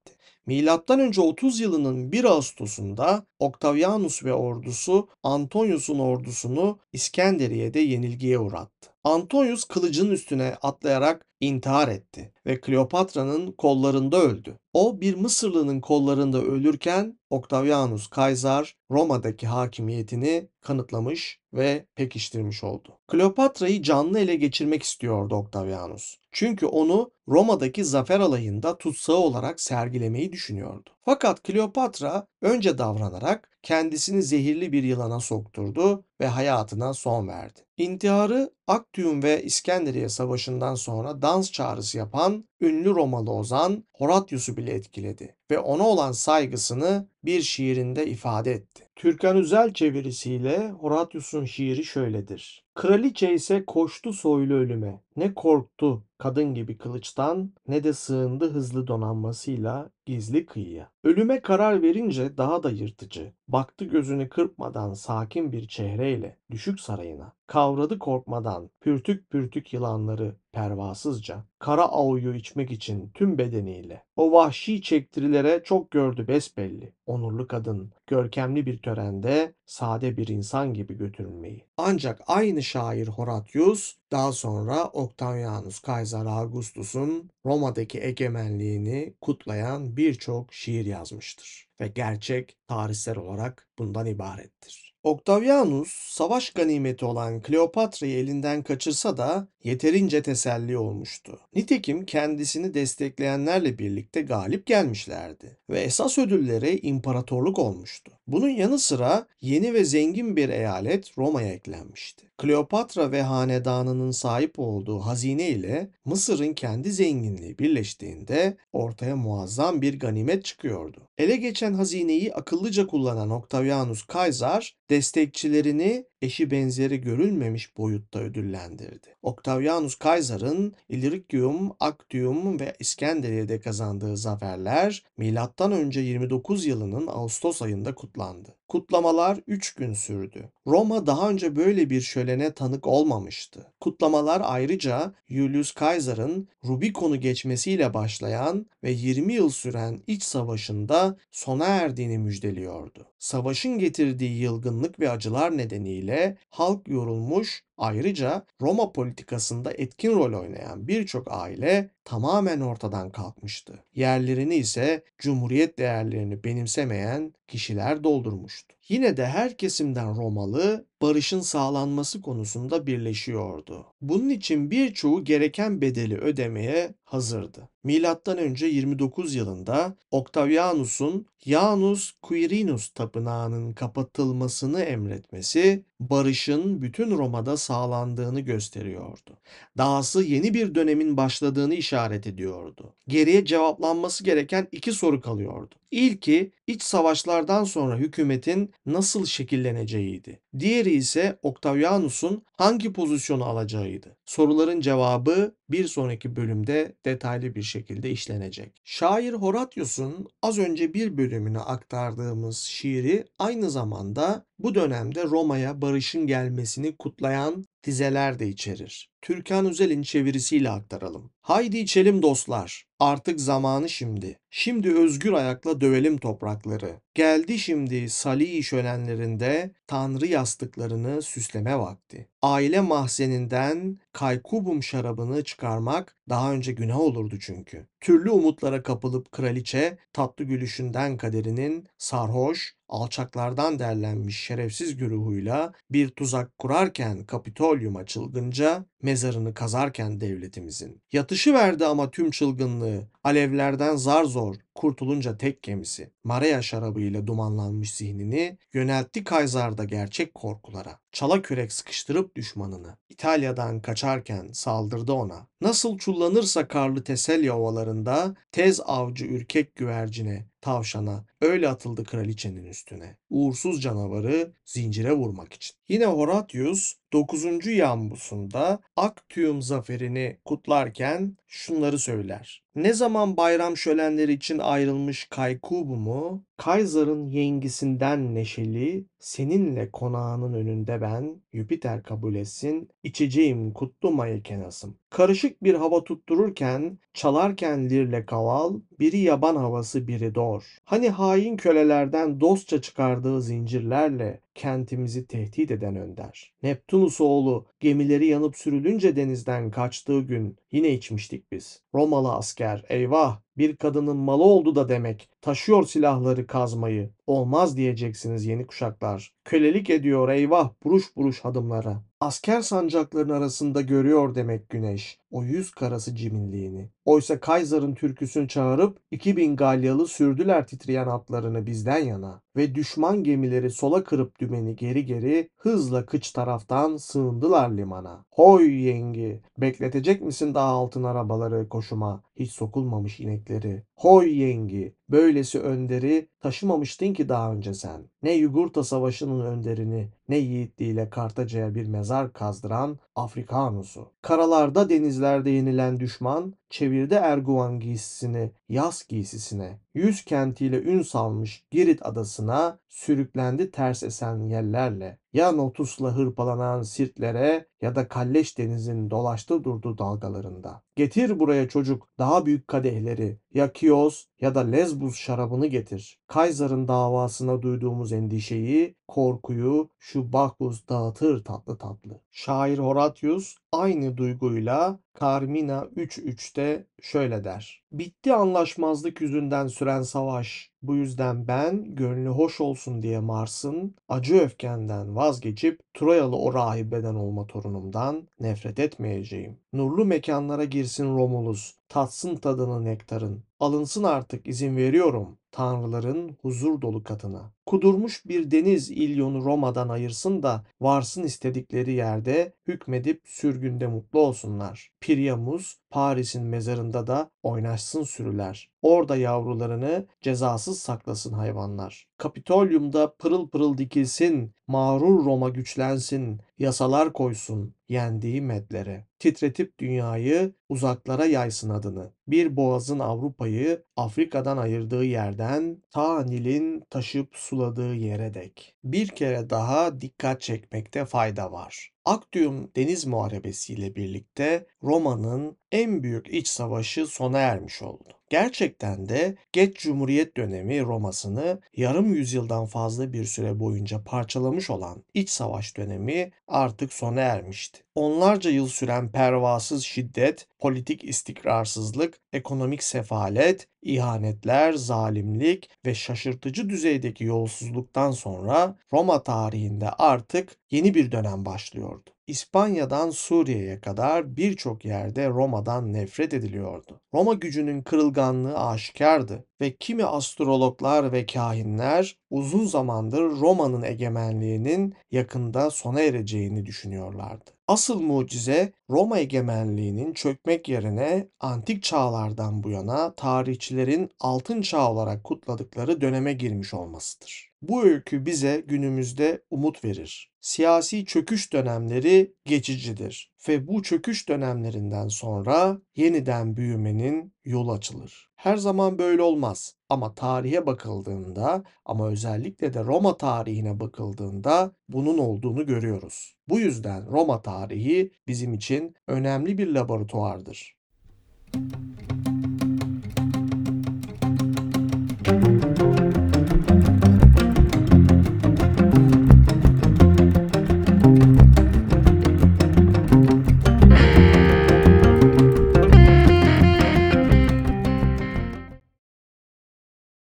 Önce 1.11 1.21
30 1.21 1.61
yılının 1.61 2.13
1 2.13 2.25
Ağustos'unda 2.25 3.27
Octavianus 3.39 4.25
ve 4.25 4.35
ordusu 4.35 5.09
Antonius'un 5.23 5.99
ordusunu 5.99 6.79
İskenderiye'de 6.93 7.81
yenilgiye 7.81 8.39
uğrattı. 8.39 8.91
Antonius 9.05 9.65
kılıcın 9.65 10.11
üstüne 10.11 10.57
atlayarak 10.63 11.27
intihar 11.41 11.89
etti 11.89 12.33
ve 12.47 12.61
Kleopatra'nın 12.61 13.53
kollarında 13.53 14.17
öldü. 14.17 14.59
O 14.73 15.01
bir 15.01 15.15
Mısırlı'nın 15.15 15.81
kollarında 15.81 16.43
ölürken 16.43 17.19
Octavianus 17.31 18.07
Kaysar 18.07 18.77
Roma'daki 18.91 19.47
hakimiyetini 19.47 20.49
kanıtlamış 20.61 21.41
ve 21.53 21.87
pekiştirmiş 21.95 22.65
oldu. 22.65 22.99
Kleopatra'yı 23.09 23.83
canlı 23.83 24.19
ele 24.19 24.35
geçirmek 24.35 24.83
istiyordu 24.83 25.35
Octavianus. 25.35 26.20
Çünkü 26.33 26.67
onu 26.67 27.11
Roma'daki 27.29 27.85
zafer 27.85 28.21
alayında 28.21 28.79
tutsağı 28.79 29.17
olarak 29.17 29.61
sergilemeyi 29.61 30.33
düşünüyordu. 30.33 30.91
Fakat 31.05 31.43
Kleopatra 31.43 32.27
önce 32.43 32.79
davranarak 32.79 33.51
kendisini 33.63 34.23
zehirli 34.23 34.73
bir 34.73 34.83
yılana 34.83 35.21
sokturdu 35.21 36.05
ve 36.21 36.27
hayatına 36.27 36.95
son 36.95 37.29
verdi. 37.29 37.61
İntiharı 37.77 38.51
Aktium 38.67 39.23
ve 39.23 39.43
İskenderiye 39.43 40.09
Savaşı'ndan 40.09 40.75
sonra 40.75 41.23
dans 41.23 41.53
çağrısı 41.53 41.99
yapan 41.99 42.45
ünlü 42.61 42.91
Romalı 42.91 43.33
ozan 43.33 43.85
Horatius'u 43.93 44.57
bile 44.57 44.73
etkiledi 44.73 45.37
ve 45.51 45.59
ona 45.59 45.87
olan 45.87 46.13
saygısını 46.13 47.09
bir 47.25 47.43
şiirinde 47.43 48.07
ifade 48.07 48.53
etti. 48.53 48.89
Türkan 48.97 49.37
Üzel 49.37 49.75
çevirisiyle 49.75 50.71
Horatius'un 50.71 51.45
şiiri 51.45 51.85
şöyledir. 51.85 52.65
Kraliçe 52.81 53.35
ise 53.35 53.65
koştu 53.67 54.13
soylu 54.13 54.55
ölüme. 54.55 55.01
Ne 55.17 55.35
korktu 55.35 56.05
kadın 56.19 56.55
gibi 56.55 56.79
kılıçtan 56.79 57.53
ne 57.69 57.85
de 57.85 57.93
sığındı 57.93 58.51
hızlı 58.53 58.87
donanmasıyla 58.87 59.91
gizli 60.11 60.47
kıyıya. 60.47 60.91
Ölüme 61.05 61.41
karar 61.41 61.83
verince 61.83 62.37
daha 62.37 62.63
da 62.63 62.71
yırtıcı. 62.71 63.33
Baktı 63.49 63.85
gözünü 63.85 64.29
kırpmadan 64.29 64.93
sakin 64.93 65.53
bir 65.53 65.69
çehreyle 65.69 66.37
düşük 66.51 66.81
sarayına. 66.81 67.33
Kavradı 67.47 67.99
korkmadan 67.99 68.71
pürtük 68.81 69.31
pürtük 69.31 69.73
yılanları 69.73 70.35
pervasızca. 70.53 71.45
Kara 71.59 71.83
avuyu 71.83 72.35
içmek 72.35 72.71
için 72.71 73.11
tüm 73.15 73.39
bedeniyle. 73.39 74.05
O 74.17 74.33
vahşi 74.33 74.83
çektirilere 74.83 75.63
çok 75.65 75.91
gördü 75.91 76.29
besbelli. 76.29 76.93
Onurlu 77.07 77.47
kadın, 77.47 77.93
görkemli 78.07 78.67
bir 78.67 78.79
törende 78.79 79.55
sade 79.67 80.17
bir 80.17 80.29
insan 80.29 80.75
gibi 80.75 80.99
götürülmeyi. 80.99 81.65
Ancak 81.77 82.21
aynı 82.27 82.63
şair 82.63 83.09
Horatius 83.09 84.00
daha 84.13 84.33
sonra 84.33 84.85
Octavianus 84.85 85.79
Kaysar 85.81 86.27
Augustus'un 86.27 87.31
Roma'daki 87.47 88.01
egemenliğini 88.01 89.15
kutlayan 89.21 89.97
birçok 89.97 90.55
şiir 90.55 90.87
yazmıştır 90.87 91.69
ve 91.81 91.89
gerçek 91.89 92.57
tarihsel 92.69 93.19
olarak 93.19 93.69
bundan 93.79 94.07
ibarettir. 94.07 94.91
Octavianus 95.03 95.91
savaş 95.91 96.51
ganimeti 96.51 97.05
olan 97.05 97.41
Kleopatra'yı 97.41 98.19
elinden 98.19 98.63
kaçırsa 98.63 99.17
da 99.17 99.49
yeterince 99.65 100.23
teselli 100.23 100.79
olmuştu. 100.79 101.41
Nitekim 101.55 102.05
kendisini 102.07 102.75
destekleyenlerle 102.75 103.79
birlikte 103.79 104.23
galip 104.23 104.67
gelmişlerdi 104.67 105.59
ve 105.71 105.81
esas 105.81 106.19
ödülleri 106.19 106.79
imparatorluk 106.83 107.59
olmuştu. 107.59 108.13
Bunun 108.27 108.49
yanı 108.49 108.79
sıra 108.79 109.27
yeni 109.41 109.75
ve 109.75 109.85
zengin 109.85 110.37
bir 110.37 110.49
eyalet 110.49 111.19
Roma'ya 111.19 111.53
eklenmişti. 111.53 112.30
Kleopatra 112.41 113.13
ve 113.13 113.23
hanedanının 113.23 114.11
sahip 114.11 114.59
olduğu 114.59 114.99
hazine 114.99 115.49
ile 115.49 115.91
Mısır'ın 116.05 116.53
kendi 116.53 116.93
zenginliği 116.93 117.59
birleştiğinde 117.59 118.57
ortaya 118.73 119.17
muazzam 119.17 119.83
bir 119.83 119.99
ganimet 119.99 120.45
çıkıyordu. 120.45 121.09
Ele 121.19 121.37
geçen 121.37 121.75
hazineyi 121.75 122.35
akıllıca 122.35 122.87
kullanan 122.87 123.31
Octavianus 123.31 124.03
Kaysar 124.03 124.77
destekçilerini 124.91 126.05
eşi 126.23 126.51
benzeri 126.51 127.01
görülmemiş 127.01 127.77
boyutta 127.77 128.19
ödüllendirdi. 128.19 129.17
Octavianus 129.23 129.95
Kaysar'ın 129.95 130.75
Illyricum, 130.89 131.73
Actium 131.81 132.61
ve 132.61 132.77
İskenderiye'de 132.79 133.61
kazandığı 133.61 134.17
zaferler 134.17 135.05
M.Ö. 135.17 136.01
29 136.01 136.67
yılının 136.67 137.07
Ağustos 137.07 137.63
ayında 137.63 137.95
kutlandı. 137.95 138.57
Kutlamalar 138.69 139.39
3 139.47 139.75
gün 139.75 139.93
sürdü. 139.95 140.49
Roma 140.67 141.07
daha 141.07 141.31
önce 141.31 141.57
böyle 141.57 141.91
bir 141.91 142.01
şölene 142.01 142.53
tanık 142.53 142.87
olmamıştı. 142.87 143.73
Kutlamalar 143.81 144.43
ayrıca 144.45 145.13
Julius 145.29 145.75
Caesar'ın 145.75 146.49
Rubikon'u 146.65 147.17
geçmesiyle 147.17 147.95
başlayan 147.95 148.67
ve 148.85 148.91
20 148.91 149.33
yıl 149.33 149.51
süren 149.51 150.01
iç 150.07 150.23
savaşında 150.23 151.17
sona 151.31 151.67
erdiğini 151.67 152.19
müjdeliyordu. 152.19 153.07
Savaşın 153.19 153.79
getirdiği 153.79 154.41
yılgınlık 154.41 155.01
ve 155.01 155.11
acılar 155.11 155.59
nedeniyle 155.59 156.10
halk 156.51 156.89
yorulmuş, 156.89 157.65
ayrıca 157.79 158.47
Roma 158.61 158.93
politikasında 158.93 159.73
etkin 159.73 160.13
rol 160.13 160.41
oynayan 160.41 160.89
birçok 160.89 161.27
aile 161.31 161.91
tamamen 162.05 162.61
ortadan 162.61 163.11
kalkmıştı. 163.11 163.85
Yerlerini 163.95 164.55
ise 164.57 165.05
cumhuriyet 165.19 165.79
değerlerini 165.79 166.45
benimsemeyen 166.45 167.35
kişiler 167.49 168.05
doldurmuştu. 168.05 168.75
Yine 168.89 169.17
de 169.17 169.27
her 169.27 169.57
kesimden 169.57 170.17
Romalı 170.17 170.87
barışın 171.03 171.41
sağlanması 171.41 172.23
konusunda 172.23 172.87
birleşiyordu. 172.87 173.87
Bunun 174.01 174.29
için 174.29 174.71
birçoğu 174.71 175.25
gereken 175.25 175.81
bedeli 175.81 176.19
ödemeye 176.19 176.95
hazırdı. 177.05 177.69
Milattan 177.85 178.39
önce 178.39 178.67
29 178.67 179.35
yılında 179.35 179.97
Octavianus'un 180.11 181.27
Janus 181.39 182.13
Quirinus 182.23 182.89
tapınağının 182.89 183.73
kapatılmasını 183.73 184.81
emretmesi 184.81 185.85
barışın 186.01 186.83
bütün 186.83 187.19
Roma'da 187.19 187.57
sağlandığını 187.57 188.41
gösteriyordu. 188.41 189.39
Dahası 189.79 190.23
yeni 190.23 190.55
bir 190.55 190.75
dönemin 190.75 191.17
başladığını 191.17 191.75
işaret 191.75 191.90
ediyordu. 192.27 192.95
Geriye 193.09 193.45
cevaplanması 193.45 194.25
gereken 194.25 194.69
iki 194.73 194.93
soru 194.93 195.21
kalıyordu. 195.21 195.75
İlki 195.91 196.53
iç 196.67 196.83
savaşlardan 196.83 197.65
sonra 197.65 197.97
hükümetin 197.97 198.73
nasıl 198.87 199.27
şekilleneceğiydi. 199.27 200.41
Diğeri 200.59 200.91
ise 200.91 201.39
Octavianus'un 201.43 202.43
hangi 202.57 202.93
pozisyonu 202.93 203.45
alacağıydı. 203.45 204.17
Soruların 204.27 204.81
cevabı 204.81 205.57
bir 205.71 205.87
sonraki 205.87 206.37
bölümde 206.37 206.97
detaylı 207.05 207.55
bir 207.55 207.63
şekilde 207.63 208.11
işlenecek. 208.11 208.81
Şair 208.85 209.33
Horatius'un 209.33 210.29
az 210.43 210.59
önce 210.59 210.95
bir 210.95 211.17
bölümünü 211.17 211.59
aktardığımız 211.59 212.59
şiiri 212.59 213.25
aynı 213.39 213.71
zamanda 213.71 214.47
bu 214.59 214.75
dönemde 214.75 215.25
Roma'ya 215.25 215.83
barışın 215.83 216.27
gelmesini 216.27 216.97
kutlayan 216.97 217.65
dizeler 217.85 218.39
de 218.39 218.49
içerir. 218.49 219.11
Türkan 219.23 219.67
Özel'in 219.67 220.03
çevirisiyle 220.03 220.71
aktaralım. 220.71 221.31
Haydi 221.41 221.79
içelim 221.79 222.23
dostlar. 222.23 222.90
Artık 223.01 223.41
zamanı 223.41 223.89
şimdi. 223.89 224.39
Şimdi 224.51 224.95
özgür 224.95 225.33
ayakla 225.33 225.81
dövelim 225.81 226.19
toprakları. 226.19 227.01
Geldi 227.15 227.59
şimdi 227.59 228.11
Salih 228.11 228.63
şölenlerinde 228.63 229.73
Tanrı 229.91 230.27
yastıklarını 230.27 231.23
süsleme 231.23 231.79
vakti. 231.79 232.29
Aile 232.43 232.81
mahzeninden 232.81 233.99
kaykubum 234.13 234.83
şarabını 234.83 235.45
çıkarmak 235.45 236.17
daha 236.29 236.53
önce 236.53 236.73
günah 236.73 237.01
olurdu 237.01 237.39
çünkü. 237.41 237.87
Türlü 238.01 238.31
umutlara 238.31 238.83
kapılıp 238.83 239.33
kraliçe 239.33 239.99
tatlı 240.13 240.45
gülüşünden 240.45 241.17
kaderinin 241.17 241.87
sarhoş, 241.99 242.75
alçaklardan 242.89 243.79
derlenmiş 243.79 244.41
şerefsiz 244.41 244.97
güruhuyla 244.97 245.73
bir 245.91 246.09
tuzak 246.09 246.59
kurarken 246.59 247.25
Kapitolyum'a 247.25 248.07
çılgınca, 248.07 248.85
mezarını 249.03 249.55
kazarken 249.55 250.21
devletimizin. 250.21 251.03
Yatışı 251.13 251.55
verdi 251.55 251.87
ama 251.87 252.11
tüm 252.11 252.31
çılgınlığı, 252.31 253.09
alevlerden 253.25 253.97
zar 253.97 254.25
zor, 254.25 254.57
kurtulunca 254.75 255.37
tek 255.37 255.63
gemisi. 255.63 256.11
Mareya 256.25 256.63
şarabıyla 256.63 257.27
dumanlanmış 257.27 257.95
zihnini 257.95 258.59
yöneltti 258.73 259.25
Kaysar'da 259.25 259.85
gerçek 259.85 260.35
korkulara. 260.35 260.99
Çala 261.13 261.43
kürek 261.43 261.73
sıkıştırıp 261.73 262.37
düşmanını. 262.37 262.97
İtalya'dan 263.09 263.81
kaçarken 263.81 264.53
saldırdı 264.53 265.13
ona. 265.13 265.47
Nasıl 265.61 265.99
çullanırsa 265.99 266.69
karlı 266.69 267.05
Teselya 267.05 267.59
ovalarında 267.59 268.35
tez 268.53 268.81
avcı 268.85 269.25
ürkek 269.27 269.77
güvercine, 269.77 270.50
tavşana 270.61 271.25
öyle 271.41 271.69
atıldı 271.69 272.05
kraliçenin 272.05 272.65
üstüne. 272.65 273.17
Uğursuz 273.31 273.83
canavarı 273.83 274.53
zincire 274.65 275.13
vurmak 275.13 275.53
için. 275.53 275.77
Yine 275.89 276.07
Horatius 276.07 276.95
9. 277.13 277.67
yambusunda 277.67 278.81
Actium 278.97 279.63
zaferini 279.63 280.39
kutlarken 280.45 281.37
şunları 281.47 281.99
söyler. 281.99 282.63
Ne 282.75 282.93
zaman 282.93 283.37
bayram 283.37 283.77
şölenleri 283.77 284.33
için 284.33 284.59
ayrılmış 284.59 285.25
Kaykubumu, 285.25 286.45
Kaysar'ın 286.61 287.27
yengisinden 287.27 288.35
neşeli, 288.35 289.07
seninle 289.19 289.91
konağının 289.91 290.53
önünde 290.53 291.01
ben, 291.01 291.43
Jüpiter 291.53 292.03
kabul 292.03 292.35
etsin, 292.35 292.89
içeceğim 293.03 293.73
kutlu 293.73 294.11
mayekenasım. 294.11 294.99
Karışık 295.11 295.65
bir 295.65 295.75
hava 295.75 296.05
tuttururken, 296.05 296.99
çalarken 297.15 297.91
lirle 297.91 298.27
kaval, 298.27 298.81
biri 298.99 299.19
yaban 299.19 299.57
havası 299.57 300.07
biri 300.07 300.35
dor. 300.35 300.77
Hani 300.85 301.11
hain 301.11 301.57
kölelerden 301.57 302.41
dostça 302.41 302.81
çıkardığı 302.81 303.43
zincirlerle 303.43 304.41
kentimizi 304.55 305.27
tehdit 305.27 305.71
eden 305.71 305.97
önder. 305.97 306.53
Neptunus 306.63 307.21
oğlu 307.21 307.67
gemileri 307.81 308.27
yanıp 308.27 308.57
sürülünce 308.57 309.17
denizden 309.17 309.71
kaçtığı 309.71 310.21
gün 310.21 310.57
yine 310.73 310.91
içmiştik 310.91 311.53
biz. 311.53 311.83
Romalı 311.95 312.33
asker 312.33 312.85
eyvah 312.89 313.41
bir 313.59 313.77
kadının 313.77 314.17
malı 314.17 314.43
oldu 314.43 314.75
da 314.75 314.89
demek. 314.89 315.29
Taşıyor 315.41 315.87
silahları 315.87 316.47
kazmayı. 316.47 317.11
Olmaz 317.27 317.77
diyeceksiniz 317.77 318.47
yeni 318.47 318.67
kuşaklar. 318.67 319.33
Kölelik 319.45 319.91
ediyor 319.91 320.29
eyvah 320.29 320.71
buruş 320.85 321.17
buruş 321.17 321.41
adımlara. 321.45 322.03
Asker 322.21 322.61
sancakların 322.61 323.31
arasında 323.31 323.81
görüyor 323.81 324.35
demek 324.35 324.69
güneş 324.69 325.20
o 325.31 325.43
yüz 325.43 325.71
karası 325.71 326.17
ciminliğini. 326.17 326.91
Oysa 327.05 327.41
Kaiser'ın 327.41 327.95
türküsünü 327.95 328.49
çağırıp 328.49 328.99
2000 329.11 329.57
Galyalı 329.57 330.07
sürdüler 330.07 330.67
titreyen 330.67 331.07
atlarını 331.07 331.67
bizden 331.67 332.05
yana 332.05 332.43
ve 332.57 332.75
düşman 332.75 333.25
gemileri 333.25 333.71
sola 333.71 334.05
kırıp 334.05 334.41
dümeni 334.41 334.77
geri 334.77 335.07
geri 335.07 335.51
hızla 335.57 336.07
kıç 336.07 336.31
taraftan 336.31 336.97
sığındılar 336.97 337.71
limana. 337.71 338.25
Hoy 338.31 338.83
yengi, 338.85 339.41
bekletecek 339.59 340.23
misin 340.23 340.55
daha 340.55 340.69
altın 340.69 341.05
arabaları 341.05 341.69
koşuma, 341.69 342.23
hiç 342.37 342.53
sokulmamış 342.53 343.21
inekleri? 343.21 343.83
Hoy 343.97 344.39
yengi, 344.39 344.95
böylesi 345.09 345.61
önderi 345.61 346.29
taşımamıştın 346.41 347.13
ki 347.13 347.29
daha 347.29 347.53
önce 347.53 347.75
sen. 347.75 348.03
Ne 348.23 348.33
Yugurta 348.33 348.85
Savaşı'nın 348.85 349.41
önderini, 349.41 350.09
ne 350.29 350.37
yiğitliğiyle 350.37 351.11
Kartaca'ya 351.11 351.75
bir 351.75 351.87
mezar 351.87 352.33
kazdıran 352.33 352.99
Afrikanus'u. 353.15 354.13
Karalarda 354.23 354.89
denizlerde 355.21 355.51
yenilen 355.51 356.01
düşman 356.01 356.55
çevirdi 356.71 357.15
Erguvan 357.15 357.81
giysisini 357.81 358.53
yaz 358.69 359.05
giysisine. 359.09 359.79
Yüz 359.95 360.25
kentiyle 360.25 360.83
ün 360.83 361.03
salmış 361.03 361.65
Girit 361.71 362.07
adasına 362.07 362.79
sürüklendi 362.89 363.71
ters 363.71 364.03
esen 364.03 364.47
yellerle. 364.47 365.19
Ya 365.33 365.53
Notus'la 365.53 366.17
hırpalanan 366.17 366.83
sirtlere 366.83 367.67
ya 367.83 367.95
da 367.95 368.09
Kalleş 368.09 368.59
denizin 368.59 369.11
dolaştı 369.11 369.65
durdu 369.65 369.99
dalgalarında. 369.99 370.83
Getir 370.97 371.39
buraya 371.39 371.69
çocuk 371.69 372.09
daha 372.19 372.47
büyük 372.47 372.69
kadehleri. 372.69 373.39
Ya 373.55 373.73
Kios 373.73 374.25
ya 374.41 374.55
da 374.55 374.61
Lesbos 374.61 375.17
şarabını 375.17 375.67
getir. 375.67 376.21
Kaysar'ın 376.27 376.89
davasına 376.89 377.63
duyduğumuz 377.63 378.13
endişeyi, 378.13 378.95
korkuyu 379.09 379.89
şu 379.99 380.33
Bakbuz 380.33 380.89
dağıtır 380.89 381.45
tatlı 381.45 381.79
tatlı. 381.79 382.21
Şair 382.31 382.79
Horatius 382.79 383.57
aynı 383.73 384.17
duyguyla 384.17 384.99
Carmina 385.21 385.79
3.3'te 385.97 386.60
şöyle 387.03 387.45
der. 387.45 387.83
Bitti 387.93 388.35
anlaşmazlık 388.35 389.21
yüzünden 389.21 389.67
süren 389.67 390.03
savaş. 390.03 390.71
Bu 390.83 390.97
yüzden 390.97 391.49
ben 391.49 391.95
gönlü 391.95 392.29
hoş 392.29 392.61
olsun 392.61 393.03
diye 393.03 393.21
Mars'ın 393.21 393.95
acı 394.09 394.41
öfkenden 394.41 395.17
vazgeçip 395.17 395.81
Troyalı 395.95 396.37
o 396.37 396.55
rahibeden 396.55 397.15
olma 397.15 397.47
torunumdan 397.47 398.29
nefret 398.41 398.79
etmeyeceğim. 398.79 399.59
Nurlu 399.73 400.05
mekanlara 400.05 400.65
girsin 400.65 401.17
Romulus, 401.17 401.75
tatsın 401.89 402.37
tadını 402.37 402.85
nektarın. 402.85 403.43
Alınsın 403.61 404.05
artık 404.05 404.49
izin 404.49 404.77
veriyorum 404.77 405.39
tanrıların 405.53 406.37
huzur 406.43 406.81
dolu 406.81 407.03
katına. 407.03 407.53
Kudurmuş 407.67 408.27
bir 408.27 408.51
deniz 408.51 408.91
İlyon'u 408.91 409.45
Roma'dan 409.45 409.89
ayırsın 409.89 410.43
da 410.43 410.65
varsın 410.81 411.23
istedikleri 411.23 411.93
yerde 411.93 412.53
hükmedip 412.71 413.23
sürgünde 413.25 413.87
mutlu 413.87 414.21
olsunlar. 414.21 414.91
Priamus 415.01 415.77
Paris'in 415.91 416.45
mezarında 416.45 417.07
da 417.07 417.31
oynaşsın 417.43 418.03
sürüler. 418.03 418.71
Orada 418.83 419.17
yavrularını 419.17 420.07
cezasız 420.21 420.79
saklasın 420.79 421.33
hayvanlar. 421.33 422.09
Kapitolyumda 422.19 423.15
pırıl 423.15 423.49
pırıl 423.49 423.79
dikilsin, 423.79 424.55
mağrur 424.67 425.25
Roma 425.25 425.49
güçlensin, 425.49 426.41
yasalar 426.59 427.13
koysun 427.13 427.75
yendiği 427.89 428.43
medlere. 428.43 429.07
Titretip 429.19 429.79
dünyayı 429.79 430.55
uzaklara 430.69 431.25
yaysın 431.25 431.71
adını. 431.71 432.13
Bir 432.29 432.57
boğazın 432.57 432.99
Avrupa'yı 432.99 433.85
Afrika'dan 433.97 434.57
ayırdığı 434.57 435.05
yerden 435.05 435.83
ta 435.91 436.25
Nil'in 436.25 436.81
taşıp 436.91 437.37
suladığı 437.37 437.95
yere 437.95 438.35
dek. 438.35 438.75
Bir 438.85 439.09
kere 439.09 439.51
daha 439.51 440.01
dikkat 440.01 440.41
çekmekte 440.41 441.05
fayda 441.05 441.53
var. 441.53 441.93
Actium 442.05 442.71
Deniz 442.77 443.07
Muharebesi 443.07 443.73
ile 443.73 443.97
birlikte 443.97 444.67
Roma'nın 444.83 445.57
en 445.73 446.03
büyük 446.03 446.29
iç 446.29 446.49
savaşı 446.49 447.07
sona 447.07 447.39
ermiş 447.39 447.83
oldu. 447.83 448.20
Gerçekten 448.31 449.09
de 449.09 449.35
geç 449.53 449.77
Cumhuriyet 449.77 450.37
dönemi 450.37 450.83
Roma'sını 450.83 451.61
yarım 451.77 452.15
yüzyıldan 452.15 452.67
fazla 452.67 453.13
bir 453.13 453.25
süre 453.25 453.61
boyunca 453.61 454.05
parçalamış 454.05 454.71
olan 454.71 455.05
iç 455.15 455.31
savaş 455.31 455.77
dönemi 455.77 456.31
artık 456.49 456.93
sona 456.93 457.21
ermişti. 457.21 457.81
Onlarca 457.95 458.51
yıl 458.51 458.69
süren 458.69 459.13
pervasız 459.13 459.85
şiddet, 459.85 460.49
politik 460.59 461.05
istikrarsızlık, 461.05 462.21
ekonomik 462.33 462.83
sefalet, 462.83 463.69
ihanetler, 463.83 464.73
zalimlik 464.73 465.71
ve 465.87 465.95
şaşırtıcı 465.95 466.71
düzeydeki 466.71 467.25
yolsuzluktan 467.25 468.11
sonra 468.11 468.77
Roma 468.93 469.23
tarihinde 469.23 469.91
artık 469.91 470.57
yeni 470.71 470.95
bir 470.95 471.13
dönem 471.13 471.45
başlıyordu. 471.45 472.11
İspanya'dan 472.27 473.11
Suriye'ye 473.11 473.81
kadar 473.81 474.37
birçok 474.37 474.85
yerde 474.85 475.29
Roma'dan 475.29 475.93
nefret 475.93 476.35
ediliyordu. 476.35 477.01
Roma 477.15 477.35
gücünün 477.35 477.83
kırılganlığı 477.83 478.59
aşikardı 478.59 479.47
ve 479.61 479.77
kimi 479.77 480.05
astrologlar 480.05 481.13
ve 481.13 481.27
kahinler 481.27 482.19
uzun 482.31 482.67
zamandır 482.67 483.23
Roma'nın 483.23 483.83
egemenliğinin 483.83 484.95
yakında 485.11 485.71
sona 485.71 486.01
ereceğini 486.01 486.67
düşünüyorlardı. 486.67 487.51
Asıl 487.69 488.01
mucize 488.01 488.73
Roma 488.91 489.19
egemenliğinin 489.19 490.13
çökmek 490.13 490.69
yerine 490.69 491.29
antik 491.41 491.83
çağlardan 491.83 492.63
bu 492.63 492.71
yana 492.71 493.15
tarihçilerin 493.15 494.11
altın 494.21 494.63
çağ 494.63 494.91
olarak 494.91 495.25
kutladıkları 495.25 496.01
döneme 496.01 496.33
girmiş 496.33 496.75
olmasıdır. 496.75 497.50
Bu 497.63 497.85
öykü 497.85 498.27
bize 498.27 498.65
günümüzde 498.67 499.43
umut 499.51 499.85
verir. 499.85 500.31
Siyasi 500.41 501.05
çöküş 501.05 501.53
dönemleri 501.53 502.35
geçicidir 502.45 503.33
ve 503.49 503.69
bu 503.69 503.83
çöküş 503.83 504.29
dönemlerinden 504.29 505.09
sonra 505.09 505.79
yeniden 505.97 506.57
büyümenin 506.57 507.33
yolu 507.45 507.73
açılır. 507.73 508.31
Her 508.37 508.57
zaman 508.57 508.99
böyle 508.99 509.23
olmaz 509.23 509.75
ama 509.89 510.15
tarihe 510.15 510.67
bakıldığında 510.67 511.65
ama 511.85 512.09
özellikle 512.09 512.75
de 512.75 512.85
Roma 512.85 513.17
tarihine 513.17 513.81
bakıldığında 513.81 514.73
bunun 514.89 515.19
olduğunu 515.19 515.67
görüyoruz. 515.67 516.35
Bu 516.49 516.61
yüzden 516.61 517.07
Roma 517.11 517.43
tarihi 517.43 518.13
bizim 518.27 518.55
için 518.55 518.95
önemli 519.07 519.59
bir 519.59 519.67
laboratuvardır. 519.67 520.77